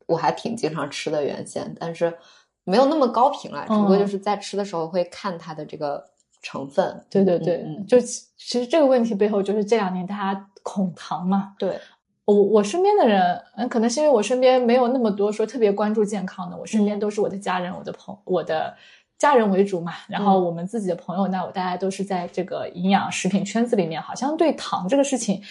[0.06, 2.16] 我还挺经常吃的原先，但是
[2.64, 6.06] 没有那么高频了，只不过就嗯是在吃的时候会看它的这个
[6.42, 11.54] 成分，对对对，就其其实这个问题背后就是这两年大家恐糖嘛。
[11.58, 11.80] 对，
[12.26, 18.74] 我我身边的人，嗯，可能是因为我身边没有那么多说特别关注健康的，我身边都是我的家人、我的朋、我的
[19.18, 19.94] 家人为主嘛。
[20.08, 25.42] 然后嗯我们自己的朋友，那我大家都是在这个营养食品圈子里面，好像对糖这个事情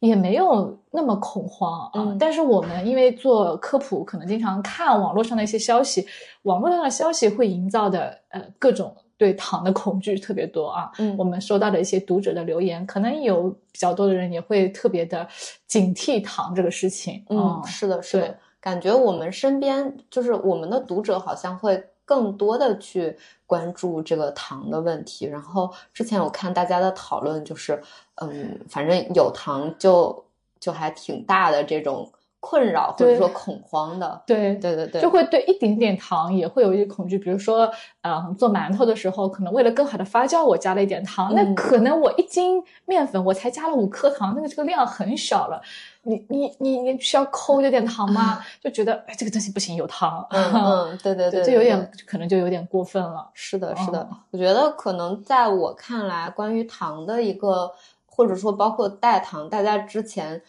[0.00, 1.92] 也没有那么恐慌啊。
[1.94, 6.06] 嗯但是我们因为做科普，可能经常看网络上的一些消息，
[6.42, 10.90] 网络上的消息会营造的呃各种对糖的恐惧特别多啊。
[10.98, 15.28] 嗯我们收到的一些读者的留言，可能有比较多的人也会特别的
[15.66, 17.22] 警惕糖这个事情。
[17.28, 23.14] 嗯，是的，是的，感觉我们身边就是我们的读者好像会更多的去
[23.44, 25.26] 关注这个糖的问题。
[25.26, 27.82] 然后之前我看大家的讨论，就是
[28.14, 30.24] 嗯，反正有糖就
[30.58, 32.10] 就还挺大的这种
[32.40, 34.22] 困扰或者说恐慌的。
[34.26, 37.70] 对对对对，就会对一点点糖也会有一些恐惧，比如说，
[38.02, 45.60] 呃，做馒头的时候，可能为了更好的发酵，我加了一点糖，那嗯可能我一斤面粉我才加了五克糖，那个这个量很小了，
[46.02, 48.40] 你你你你需要抠这点糖吗？
[48.62, 53.28] 就觉得哎，这个东西不行，有糖，嗯嗯，对对 对，就有点可能就有点过分了。
[53.34, 57.72] 是的，是的哦，我觉得可能在我看来，关于糖的一个，
[58.06, 60.40] 或者说包括代糖，大家之前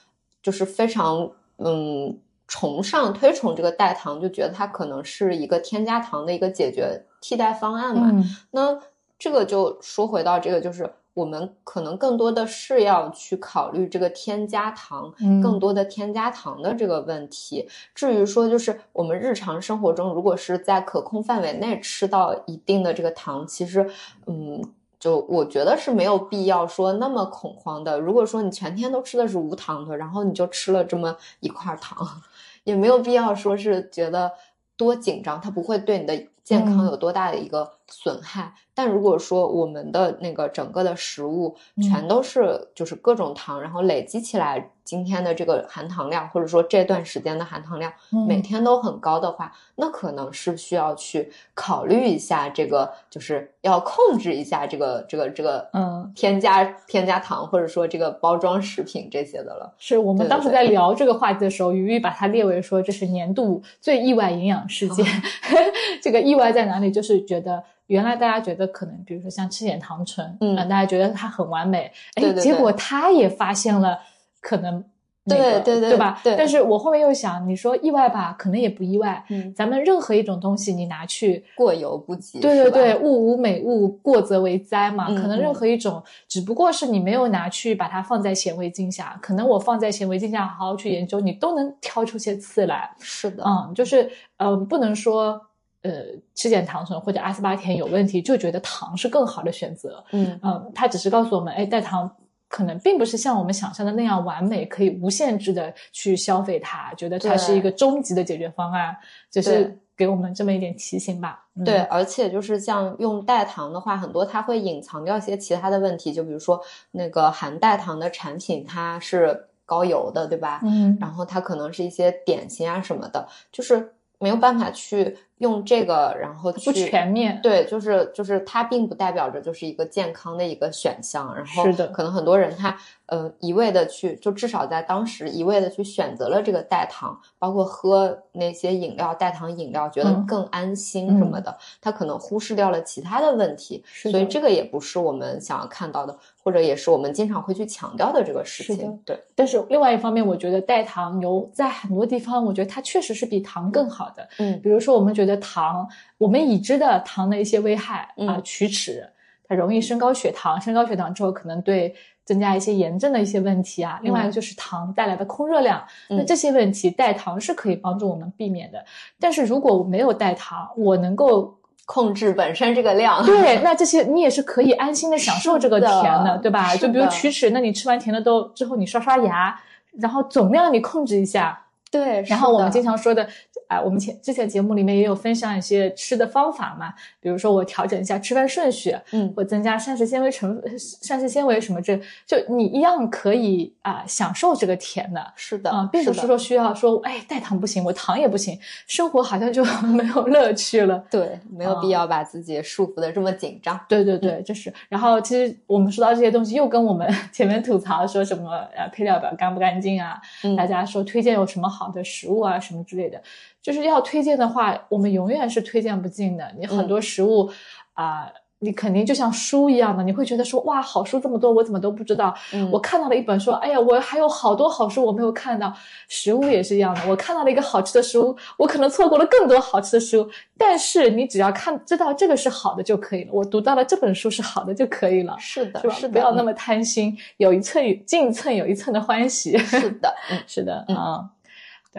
[0.41, 1.29] 就是非常
[1.59, 8.09] 嗯崇尚推崇这个代糖，就觉得它可能是一个添加糖的一个解决替代方案嘛。
[8.11, 8.79] 嗯那
[9.19, 17.67] 这个就说回到这个，就是我们可能更多的是要去考虑这个添加糖，嗯更多的添加糖的这个问题。
[17.93, 23.89] 至于说，就是我们日常生活中，如果是在可控范围内吃到一定的这个糖，其实，
[24.25, 24.63] 嗯。
[24.99, 27.99] 就我觉得是没有必要说那么恐慌的。
[27.99, 32.05] 如果说你全天都吃的是无糖的，然后你就吃了这么一块糖，
[32.65, 34.33] 也没有必要说是觉得
[34.75, 38.53] 多紧张，它不会对你的健康嗯有多大的一个损害。
[38.73, 59.73] 但如果说我们的那个整个的食物嗯全都是就是各种糖，然后累积起来今天的这个含糖量，或者说这段时间的含糖量嗯每天都很高的话，那可能是需要去考虑一下这个，就是要控制一下这个这个这个嗯，添加添加糖，或者说这个包装食品这些的了。
[59.77, 65.05] 是我们当时在聊这个话题的时候，鱼鱼把它列为说这是年度最意外营养事件。
[65.51, 65.59] 哦
[66.01, 66.89] 这个意外在哪里？
[66.89, 73.99] 就是觉得原来大家觉得可能，比如说像吃点糖醇，嗯大家觉得它很完美，哎，对对对结果他也发现了
[74.41, 74.83] 可能、
[75.25, 75.59] 那个。
[75.59, 76.19] 对对对吧？
[76.23, 79.23] 对但是我后面又想，你说意外吧，可能也不意外。
[79.29, 82.39] 嗯，咱们任何一种东西，你拿去过犹不及。
[82.39, 85.07] 对对对，物无美物，过则为灾嘛。
[85.09, 92.89] 嗯可能任何一种，只不过是你没有拿去把它放在显微镜下，可能我放在显微镜下好好去研究，你都能挑出些刺来。
[92.99, 95.39] 是的，嗯，就是呃，不能说
[95.81, 95.91] 呃
[96.35, 100.03] 吃点糖醇或者阿斯巴甜有问题，就觉得糖是更好的选择。
[100.11, 102.09] 嗯嗯，它只是告诉我们，哎，代糖。
[102.51, 108.97] 可能并不是像我们想象的那样完美，可以无限制的去消费它，觉得它是一个终极的解决方案，
[109.29, 111.45] 只是给我们这么一点提醒吧。
[111.53, 116.59] 嗯对，而且就是像用代糖的话，很多它会隐藏掉一些其他的问题，就比如说
[116.89, 120.61] 那个含代糖的产品，它是高油的，对吧？
[120.63, 127.39] 嗯，然后它可能是一些点心啊什么的，就是没有办法去用这个，然后去不全面。
[127.41, 146.17] 对，就是就是它并不代表着就是一个健康的一个选项，然后是的可能很多人他呃一味的去，就至少在当时一味的去选择了这个代糖，包括喝那些饮料代糖饮料，觉得嗯更安心什么的，他可能忽视掉了其他的问题，是所以这个也不是我们想要看到的，
[146.49, 148.99] 或者也是我们经常会去强调的这个事情。
[149.05, 154.27] 对，但是另外一方面，我觉得代糖油在很多地方，我觉得它确实是比糖更好的。
[154.39, 155.87] 嗯比如说，我们觉得糖，
[156.17, 159.07] 我们已知的糖的一些危害啊、嗯龋齿，
[159.47, 161.93] 它容易升高血糖，升高血糖之后可能对
[162.25, 163.99] 增加一些炎症的一些问题啊。
[164.01, 168.83] 另外一个就是糖带来的空热量，那嗯这些问题代糖是可以帮助我们避免的。
[169.19, 171.58] 但是如果我没有代糖，我能够
[171.91, 173.25] 控制本身这个量。
[173.25, 176.75] 对， 那这些你也是可以安心的享受这个甜的，对吧？
[176.75, 179.59] 就比如龋齿，那你吃完甜的都之后，你刷刷牙，
[179.99, 181.59] 然后总量你控制一下。
[181.91, 183.27] 对，然后我们经常说的，
[183.67, 195.33] 啊、我们前之前节目里面也有分享一些吃的方法嘛，比如说我调整一下吃饭顺序，嗯或增加膳食纤维成膳食纤维什么这，就你一样可以啊、享受这个甜的。
[195.35, 201.03] 是的，啊、并不是说需要说，哎，代糖不行，我糖也不行，生活好像就 没有乐趣了。
[201.09, 203.79] 对，没有必啊要把自己束缚的这么紧张。
[203.87, 204.71] 对对对，就是。
[204.89, 213.21] 然后其实我们说到这些东西，又跟我们 前面吐槽说什么呃配料表干不干净啊，嗯大家说推荐有什么好的食物啊什么之类的，
[213.61, 216.51] 就是要推荐的话，我们永远是推荐不尽的。
[216.57, 217.49] 你很多食物
[217.93, 218.29] 啊、
[218.61, 222.33] 你肯定就像书一样的，你会觉得说哇，好书这么多，我怎么都不知道。
[222.53, 225.73] 嗯我看到了一本书，哎呀，我还有好多好书我没有看到。
[226.09, 230.29] 食物也是一样的，我看到了一个好吃的食物，我可能错过了更多好吃的食物。
[230.57, 235.95] 但是你只要看知道这个是好的就可以了，我读到了这本书是好的就可以了，是的，是吧？
[235.95, 239.57] 是的，不要那么贪心，有一寸进寸有一寸的欢喜。
[239.57, 241.29] 是的，嗯 是的，嗯啊，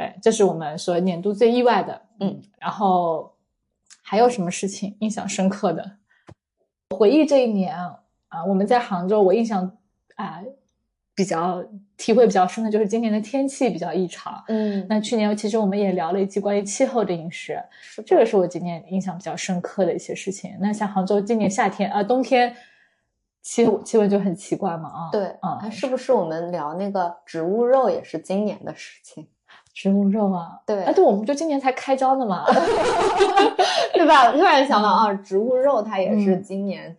[0.00, 3.34] 对，这是我们说年度最意外的，嗯，然后
[4.02, 5.98] 还有什么事情印象深刻的？
[6.96, 7.76] 回忆这一年
[8.28, 9.76] 啊，我们在杭州，我印象
[10.16, 10.40] 啊
[11.14, 11.62] 比较
[11.98, 14.42] 体会比较深的就是今年的天气比较异常。
[14.48, 20.56] 嗯，那去年其实我们也聊了一期关于气候的饮食，是这个是我今年印象比较深刻的一些事情。
[20.60, 22.56] 那像杭州今年夏天啊、冬天
[23.42, 29.28] 气气温就很奇怪嘛啊，对，啊哎，是不是我们聊那个植物肉也是今年的事情，
[29.72, 32.44] 植物肉啊，对哎对，我们就今年才开张的嘛，
[33.94, 34.26] 对吧？
[34.28, 36.96] 我突然想到啊，植物肉它也是嗯今年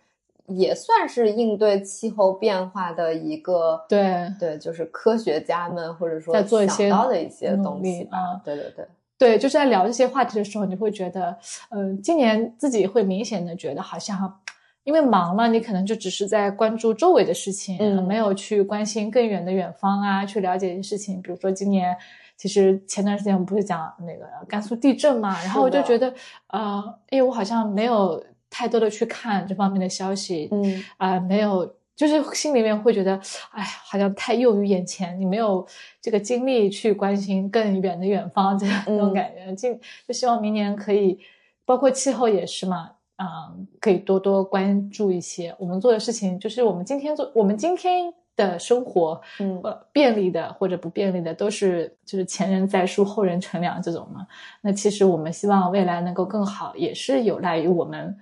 [0.47, 3.82] 也算是应对气候变化的一个。
[3.88, 8.41] 对对，就是科学家们或者说在做一些想到的一些东西啊。
[8.43, 8.86] 对对对，
[9.17, 11.38] 对，就是在聊这些话题的时候，你会觉得，
[11.69, 14.39] 嗯、今年自己会明显的觉得好像。
[14.84, 21.22] 因为忙了，你可能就只是在关注周围的事情，嗯没有去关心更远的远方啊，去了解一些事情。
[21.22, 21.95] 比如说今年，
[22.41, 26.11] 其实前段时间我们不是讲那个甘肃地震嘛，然后我就觉得，
[26.47, 28.19] 呃，哎，我好像没有
[28.49, 33.13] 太多的去看这方面的消息，嗯啊、没有，就是心里面会觉得，
[33.51, 35.63] 哎，好像太囿于眼前，你没有
[36.01, 39.55] 这个精力去关心更远的远方，这样那种嗯感觉。
[39.55, 41.19] 就就希望明年可以，
[41.63, 48.11] 包括气候也是嘛，嗯，可以多多关注一些我们做的事情，就是我们今天做，我们今天
[48.49, 54.25] 的生活，嗯呃，便利的或者不便利的，都是就是前人栽树，后人乘凉这种嘛。
[54.61, 58.17] 那其实我们希望未来能够更好，也是有赖于我们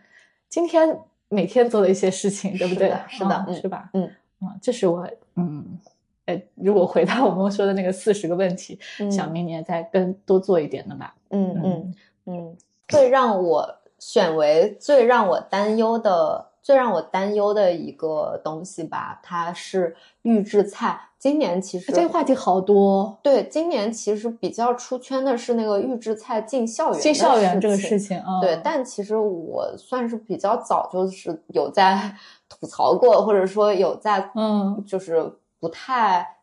[0.48, 2.94] 今天每天做的一些事情，对不对？
[3.08, 3.90] 是的是吧？
[3.94, 4.06] 嗯
[4.40, 5.80] 啊，这是我嗯。
[6.26, 11.16] 呃，如果回到我们说的那个四十个问题，嗯想明年再更多做一点的吧。
[11.30, 11.96] 嗯嗯
[12.26, 12.58] 嗯，
[12.88, 21.02] 最让我选为最让我担忧的、最让我担忧的一个东西吧，它是预制菜。
[21.18, 32.16] 今年其实这个话题好多，对，今年其实比较出圈的是那个预制菜进校园进校园这个事事情啊，对，但其实我算是比较早就是有在
[32.48, 36.36] 吐槽过，或者说有在嗯，就是不太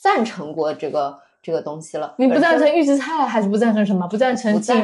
[0.00, 2.14] 赞成过这个这个东西了。
[2.16, 4.08] 你不赞成预制菜还是不赞成什么？
[4.08, 4.74] 不赞成进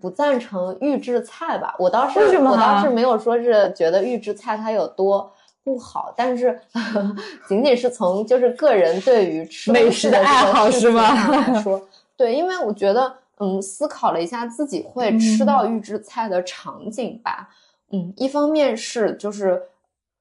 [0.00, 1.74] 不赞成预制菜吧？
[1.78, 5.32] 我倒是我倒啊是没有说是觉得预制菜它有多
[5.62, 6.60] 不好，但是
[7.48, 11.80] 仅仅是从就是个人对于吃美食的爱好是吗来 说，
[12.16, 17.50] 对，因为我觉得嗯，思考了一下自己会吃嗯到预制菜的场景吧，
[17.90, 19.62] 嗯，一方面是就是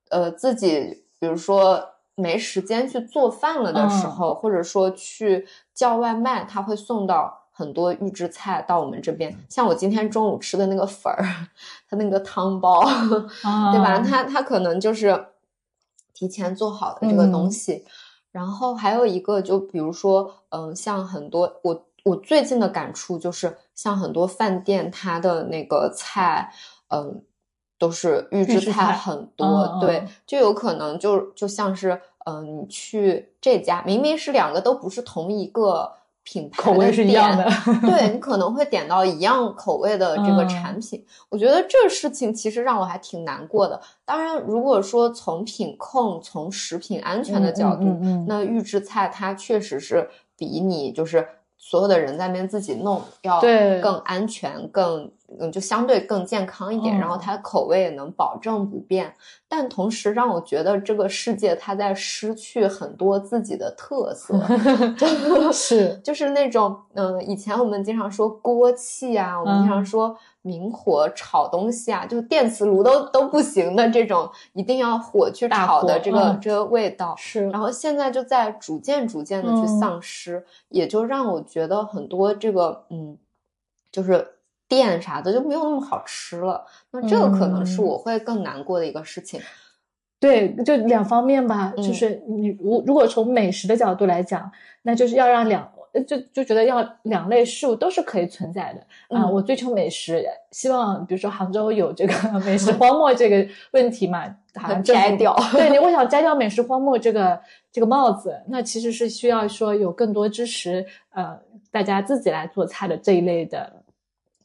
[0.09, 1.89] 呃自己比如说。
[2.17, 9.33] 没时间去做饭了的时嗯候，或者说去叫外卖，他会送到很多预制菜到我们这边。
[9.47, 11.23] 像我今天中午吃的那个粉儿，
[11.89, 12.81] 它那个汤包，
[13.43, 13.99] 啊，对吧？
[13.99, 15.27] 它它可能就是
[16.13, 17.85] 提前做好的这个东嗯西。
[18.33, 26.51] 然后还有一个，就比如说，嗯、像很多我我最近的感触就是，像很多饭店，它的那个菜，
[26.89, 27.23] 嗯，
[27.79, 35.93] 都是预制菜很多，对，就有可能就就像是，嗯，你去这家，明明是两个都不是同一个。
[36.25, 37.47] 品牌口味是一样的，
[37.87, 41.05] 对你可能会点到一样口味的这个产品。
[41.29, 43.79] 我觉得这事情其实让我还挺难过的。
[44.03, 47.97] 当然，如果说从品控、从食品安全的角度，
[48.27, 51.25] 那预制菜它确实是比你就是
[51.57, 53.39] 所有的人在那边自己弄要
[53.81, 55.09] 更安全、更。
[55.39, 59.13] 嗯，就相对更健康一点，然后它的口味也能保证不变，
[59.47, 64.39] 但同时让我觉得这个世界它在失去很多自己的特色
[65.51, 65.99] 是。
[66.03, 77.15] 就是那种嗯，以前我们经常说锅气啊，我们经常说明火炒东西啊，就电磁炉都都不行的这种，一定要火去炒的这个这个味道。
[77.17, 83.17] 是，然后现在就在逐渐逐渐的去丧失，也就让我觉得很多这个嗯，
[83.91, 84.33] 就是。
[84.67, 89.39] 店啥的就没有那么好吃了，那这个可能是我会更难过的一个事情。
[90.19, 94.51] 对，就两方面吧，就是你如如果从美食的角度来讲，
[94.83, 95.69] 那就是要让两
[96.07, 99.27] 就就觉得要两类事物都是可以存在的啊。
[99.29, 105.35] 我追求美食，希望比如说杭州有这个 美食荒漠这个问题嘛，好像摘掉。
[105.51, 107.39] 对你，我想摘掉美食荒漠这个
[107.71, 111.37] 这个帽子，那其实是需要说有更多支持，呃，
[111.69, 113.83] 大家自己来做菜的这一类的。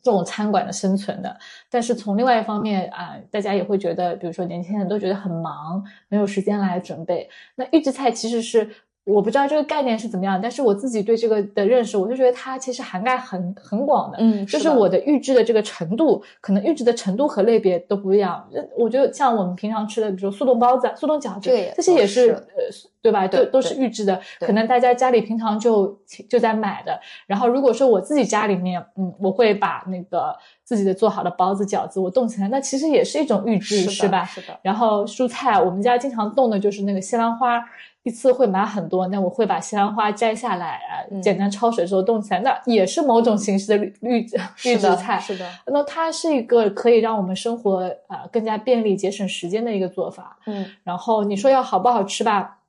[0.03, 1.37] 这种餐馆的生存的，
[1.71, 7.29] 但是从另外一方面啊，大家也会觉得，比如说年轻人都觉得很忙，没有时间来准备。
[7.55, 8.69] 那预制菜其实是。
[9.05, 18.47] 我不知道这个概念是怎么样，但是我自己对这个的认识，我就觉得它其实涵盖很很广的，嗯，就是我的预制的这个程度，可能预制的程度和类别都不一样。
[18.77, 22.63] 我觉得像我们平常吃的，比如说速冻包子、速冻饺子，这些也是呃，
[23.03, 23.27] 对吧？
[23.27, 25.99] 都都是预制的，可能大家家里平常就
[26.29, 27.01] 就在买的。
[27.27, 34.25] 然后如果说我自己家里面，嗯，我会把那个自己的做好的包子、饺子我冻起来，那其实也是一种预制，是吧？
[34.25, 34.59] 是的。
[34.63, 37.63] 然后蔬菜，我们家经常冻的就是那个西兰花。
[38.03, 44.27] 一次会买很多，那我会把西兰花摘下来啊，简单焯水之后冻起来，那也是某种形式的绿绿
[44.65, 45.19] 绿植菜。
[45.19, 50.39] 是的，那它是一个可以让我们生活啊更加便利、节省时间的一个做法。
[50.47, 52.60] 嗯，然后你说要好不好吃吧？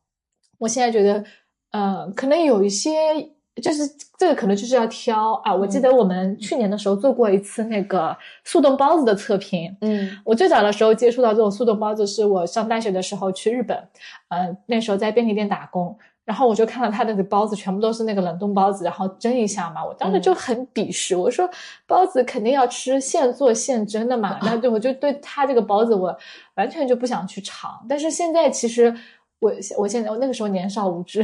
[0.61, 1.23] 我现在觉得，
[1.71, 2.89] 呃，可能有一些。
[3.61, 3.83] 就是
[4.17, 5.53] 这个可能就是要挑啊！
[5.53, 9.75] 我记得我们去年的时候做过一次那个速冻包子的测评。
[9.81, 13.77] 嗯，我最早的时候接触到这种速冻包子，是我上大学的时候去日本，
[14.29, 21.47] 嗯，那时候在便利店打工，然后我就看到他的包子全部都是那个冷冻包子，然后蒸一下嘛，我当时就很鄙视，我说
[21.85, 26.17] 包子肯定要吃现做现蒸的嘛，那对我就对他这个包子我
[26.55, 27.85] 完全就不想去尝。
[27.89, 28.95] 但是现在其实
[29.41, 31.21] 我我现在我那个时候年少无知。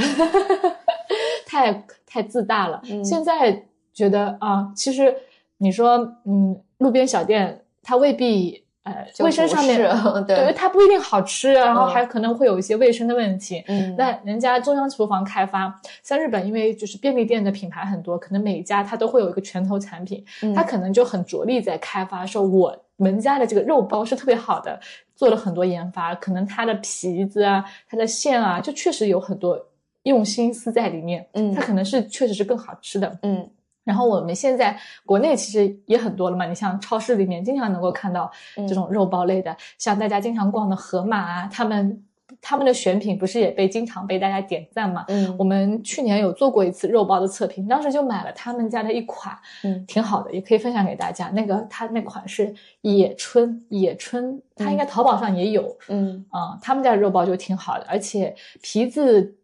[1.45, 2.81] 太太自大了。
[3.01, 3.63] 现在
[3.93, 5.15] 觉得啊，其实
[5.59, 9.77] 你说，嗯，路边小店它未必，呃，卫生上面，
[10.25, 13.63] 对，它不一定好吃，然后还可能会有一些卫生的问题。
[13.67, 15.73] 嗯，那人家中央厨房开发，
[16.03, 20.23] 像日本，因为就是便利店的品牌很多，可能每一家它都会有一个拳头产品，
[20.55, 24.79] 它可能就很着力在开发，说我们家的这个肉包是特别好的，
[25.15, 29.59] 做了很多研发，可能它的皮子啊，它的馅啊，就确实有很多。
[30.03, 33.45] 用心思在里面，嗯，它可能是确实是更好吃的，嗯。
[33.87, 38.29] 然后我们现在国内其实也很多了嘛，你像超市里面经常能够看到
[38.67, 42.03] 这种肉包类的，像大家经常逛的盒马啊，他们
[42.41, 45.05] 他们的选品不是也被经常被大家点赞嘛？
[45.07, 49.33] 嗯，我们去年有做过一次肉包的测评，当时就买了他们家的一款，
[49.63, 51.29] 嗯，挺好的，也可以分享给大家。
[51.29, 59.35] 那个他那款是野春，野春，它应该淘宝上也有，嗯啊，他们家的肉包就挺好的，而且皮子。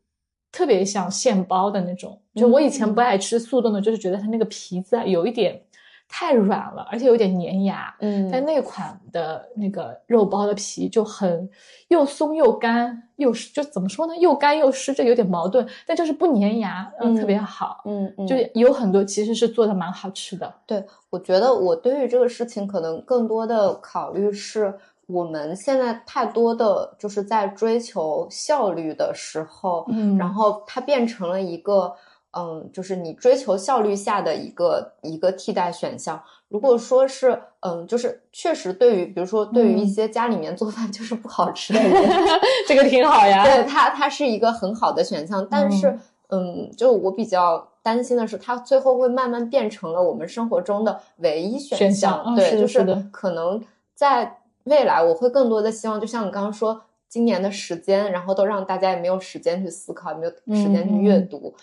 [0.54, 5.60] 特别像现包的那种，就我以前不爱吃速冻的，就是觉得它那个皮子啊有一点
[6.08, 7.92] 太软了，而且有点粘牙。
[8.00, 11.50] 嗯，但那款的那个肉包的皮就很
[11.88, 14.16] 又松又干，又湿，就怎么说呢？
[14.18, 17.82] 又干又湿，这有点矛盾，但就是不粘牙，嗯，特别好。
[17.86, 20.54] 嗯嗯，就有很多其实是做的蛮好吃的。
[20.68, 24.72] 对，我觉得我对于这个事情可能更多的考虑是。
[25.14, 31.94] 我们现在太多的就是在追求效率的时候，嗯，然后它变成了一个，
[32.32, 36.20] 嗯，就是你追求效率下的一个一个替代选项。
[36.50, 41.92] 如果说是，嗯，就是确实对于，比如说对于一些家里面做饭就是不好吃的人，
[42.68, 43.44] 这个挺好呀。
[43.44, 45.48] 对它，它是一个很好的选项。
[45.50, 45.98] 但是，
[46.30, 52.36] 嗯，就我比较担心的是，它最后会慢慢变成了我们生活中的唯一选项。
[52.36, 53.62] 对，就是，可能
[53.94, 54.40] 在。
[54.66, 61.54] 未来我会更多的希望，就像你刚刚说，今年的时间，然后都让大家也没有时间去思考，也没有时间去阅读，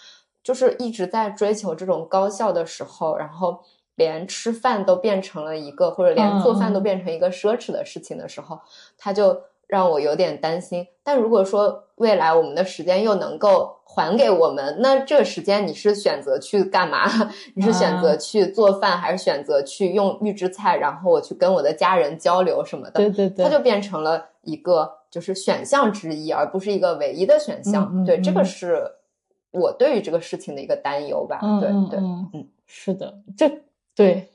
[0.42, 3.60] 就是一直在追求这种高效的时候，然后，
[3.96, 8.58] 连吃饭都变成了一个，或者连做饭都变成一个奢侈的事情的时候，
[8.96, 10.86] 他就让我有点担心。
[11.02, 17.08] 但如果说未来我们的时间又能够还给我们，那这个时间你是选择去干嘛？
[17.54, 23.00] 你是选择去做饭，还是选择去用预制菜，然后我去跟我的家人交流什么的？
[23.00, 28.04] 对对对，它就变成了一个就是选项之一，而不是一个唯一的选项。
[28.04, 28.90] 对，这个是
[29.50, 31.40] 我对于这个事情的一个担忧吧。
[31.60, 33.50] 对对嗯，是的，这
[33.94, 34.28] 对。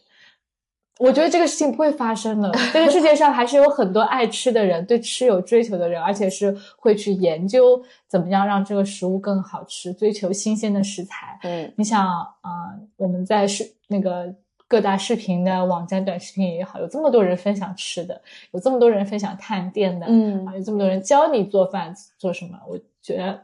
[0.99, 2.49] 我觉得这个事情不会发生的。
[2.71, 11.37] 这个世界上还是有很多爱吃的人，对吃有追求的人，而且是会去研究怎么样让这个食物更好吃，追求新鲜的食材。
[11.43, 14.33] 嗯，你想啊，我们在视那个
[14.69, 22.57] 各大视频的网站、短视频也好，有这么多人分享吃的，有这么多人分享探店的，嗯，啊有这么多人教你做饭做什么。
[22.69, 23.37] 我觉得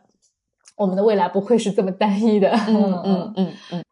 [0.77, 2.49] 我们的未来不会是这么单一的。
[2.69, 3.83] 嗯嗯嗯嗯。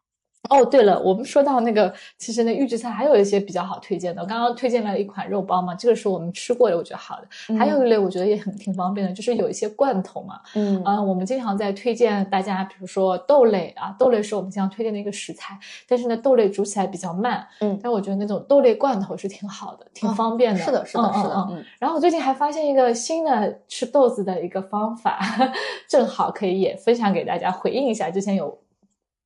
[0.50, 4.20] 哦，对了，我们说到那个，其实那预制菜还有一些比较好推荐的。
[4.20, 7.56] 我刚刚推荐了一款肉包嘛，这个是我们吃过的，我觉得好的。
[7.56, 10.40] 还有一类我觉得也很挺方便的，就是有一些罐头嘛。
[10.54, 15.56] 嗯啊，我们经常在推荐大家，比如说豆类啊，豆类是我们经常推荐的一个食材，
[15.88, 17.46] 但是呢，豆类煮起来比较慢。
[17.60, 20.60] 嗯，但我觉得那种豆类罐头是挺好的，挺方便的。
[20.60, 21.48] 是的，是的，是的。
[21.50, 21.64] 嗯。
[21.78, 25.20] 然后我最近还发现一个新的吃豆子的一个方法，
[25.88, 28.58] 正好可以也分享给大家，回应一下之前有。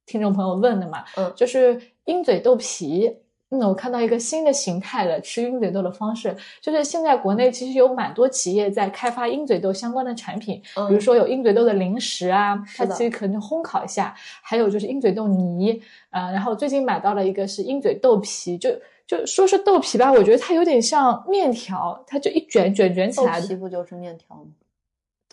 [0.06, 3.16] 听众朋友问的嘛，嗯，就是鹰嘴豆皮。
[3.50, 14.12] 嗯，我看到一个新的形态的吃鹰嘴豆的方式，就是现在国内其实有蛮多企业在开发鹰嘴豆相关的产品，嗯比如说有鹰嘴豆的零食啊，它其实可能烘烤一下，
[14.42, 18.70] 还有就是鹰嘴豆泥，呃，然后最近买到了一个是鹰嘴豆皮，就
[19.06, 24.46] 就说是豆皮吧，我觉得它有点像面条，它就一卷卷卷起来的，豆皮不就是面条吗？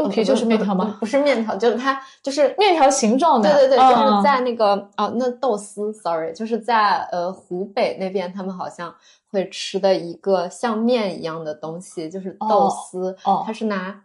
[0.01, 0.97] 豆皮就是面条吗？
[0.99, 3.53] 不是面条，就是它就是面条形状的。
[3.53, 8.93] 对对对，就是在那个哦，那豆丝，sorry，就是在呃湖北那边，他们好像
[9.31, 13.15] 会吃的一个像面一样的东西，就是豆丝。
[13.23, 14.03] 哦，它是拿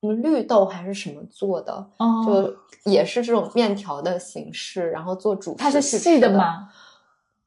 [0.00, 1.72] 绿豆还是什么做的？
[1.98, 5.56] 哦，就也是这种面条的形式，然后做主食。
[5.58, 6.68] 它是细的吗？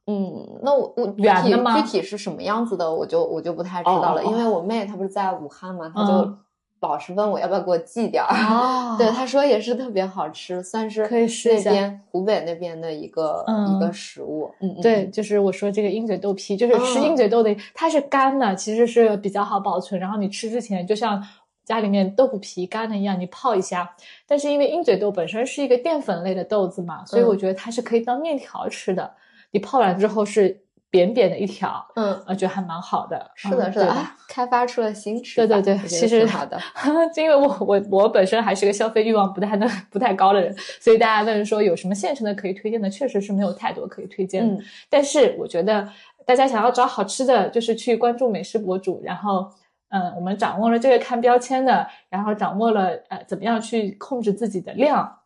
[0.06, 1.76] 嗯，那我我圆的吗？
[1.76, 6.32] 具体是什么样子的，我就我就不太知道了，因为我妹她不是在武汉嘛，她就。
[6.80, 8.30] 老是问我要不要给我寄点儿，
[8.96, 11.72] 对他说也是特别好吃，算是可以试一下
[12.10, 13.44] 湖北那边的一个
[13.74, 14.50] 一个食物。
[14.60, 20.00] 嗯，对，就是我说这个鹰嘴豆皮，就是吃鹰嘴豆的，它是干的，其实是比较好保存。
[20.00, 21.20] 然后你吃之前，就像
[21.64, 23.96] 家里面豆腐皮干的一样，你泡一下。
[24.26, 29.14] 但是因为鹰嘴豆本身是一个淀粉类的豆子嘛，所以我觉得它是可以当面条吃的。
[29.50, 30.62] 你泡完之后是。
[30.88, 33.30] 扁扁的一条，嗯，我觉得还蛮好的。
[33.34, 33.94] 是的，是的，
[34.28, 35.46] 开发出了新吃法。
[35.46, 36.58] 对对对，其实好的，
[37.16, 44.64] 因为我我我本身还是个消费欲望不太那不太高的人，所以大家问说有什么现成的可以推荐的，确实是没有太多可以推荐的。
[44.88, 45.88] 但是我觉得
[46.24, 49.50] 大家想要找好吃的，就是去关注美食博主，然后
[49.88, 55.18] 嗯，我们掌握了这个看标签的，然后掌握了呃怎么样去控制自己的量，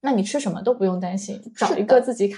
[0.00, 2.34] 那你吃什么都不用担心，找一个自己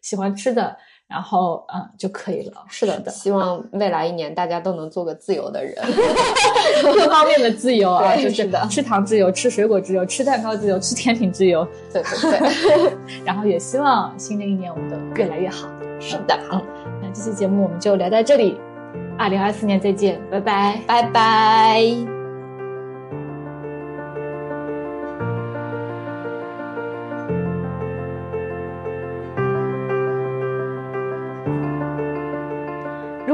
[0.00, 0.78] 喜欢吃的。
[1.08, 2.64] 然后嗯就可以了。
[2.68, 5.74] 是的，希望未来一年大家都能做个自由的人，
[6.82, 11.66] 各方面的自由啊， 就是的，吃糖自由，吃水果自由，吃蛋糕自由，吃甜品自由。
[11.92, 12.92] 对对对。
[13.24, 15.68] 然后也希望新的一年我们都越来越好。
[16.00, 16.60] 是的，好，
[17.00, 18.58] 那这期节目我们就聊到这里，
[19.18, 22.21] 二零二四年再见，拜拜，拜拜。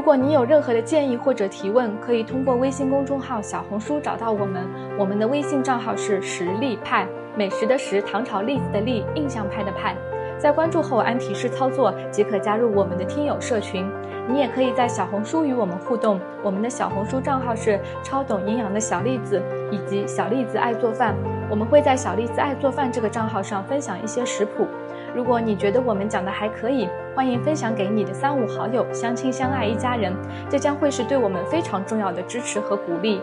[0.09, 4.67] 如果你有任何的建议或者提问，可以通过微信公众号、小红书找到我们。
[4.99, 7.07] 我们的微信账号是实力派，
[7.37, 9.95] 美食的食，唐朝栗子的栗，印象派的派。
[10.39, 13.87] 在关注后按提示操作，即可加入我们的听友社群。
[14.27, 21.15] 你也可以在小红书与我们互动，我们的小红书账号是超懂营养的小栗子以及小栗子爱做饭。
[21.51, 24.67] 我们会在小栗子爱做饭这个账号上分享一些食谱。
[25.15, 26.89] 如果你觉得我们讲的还可以，
[27.19, 30.15] 欢迎分享给你的三五好友，相亲相爱一家人，
[30.49, 33.21] 这将会是对我们非常重要的支持和鼓励。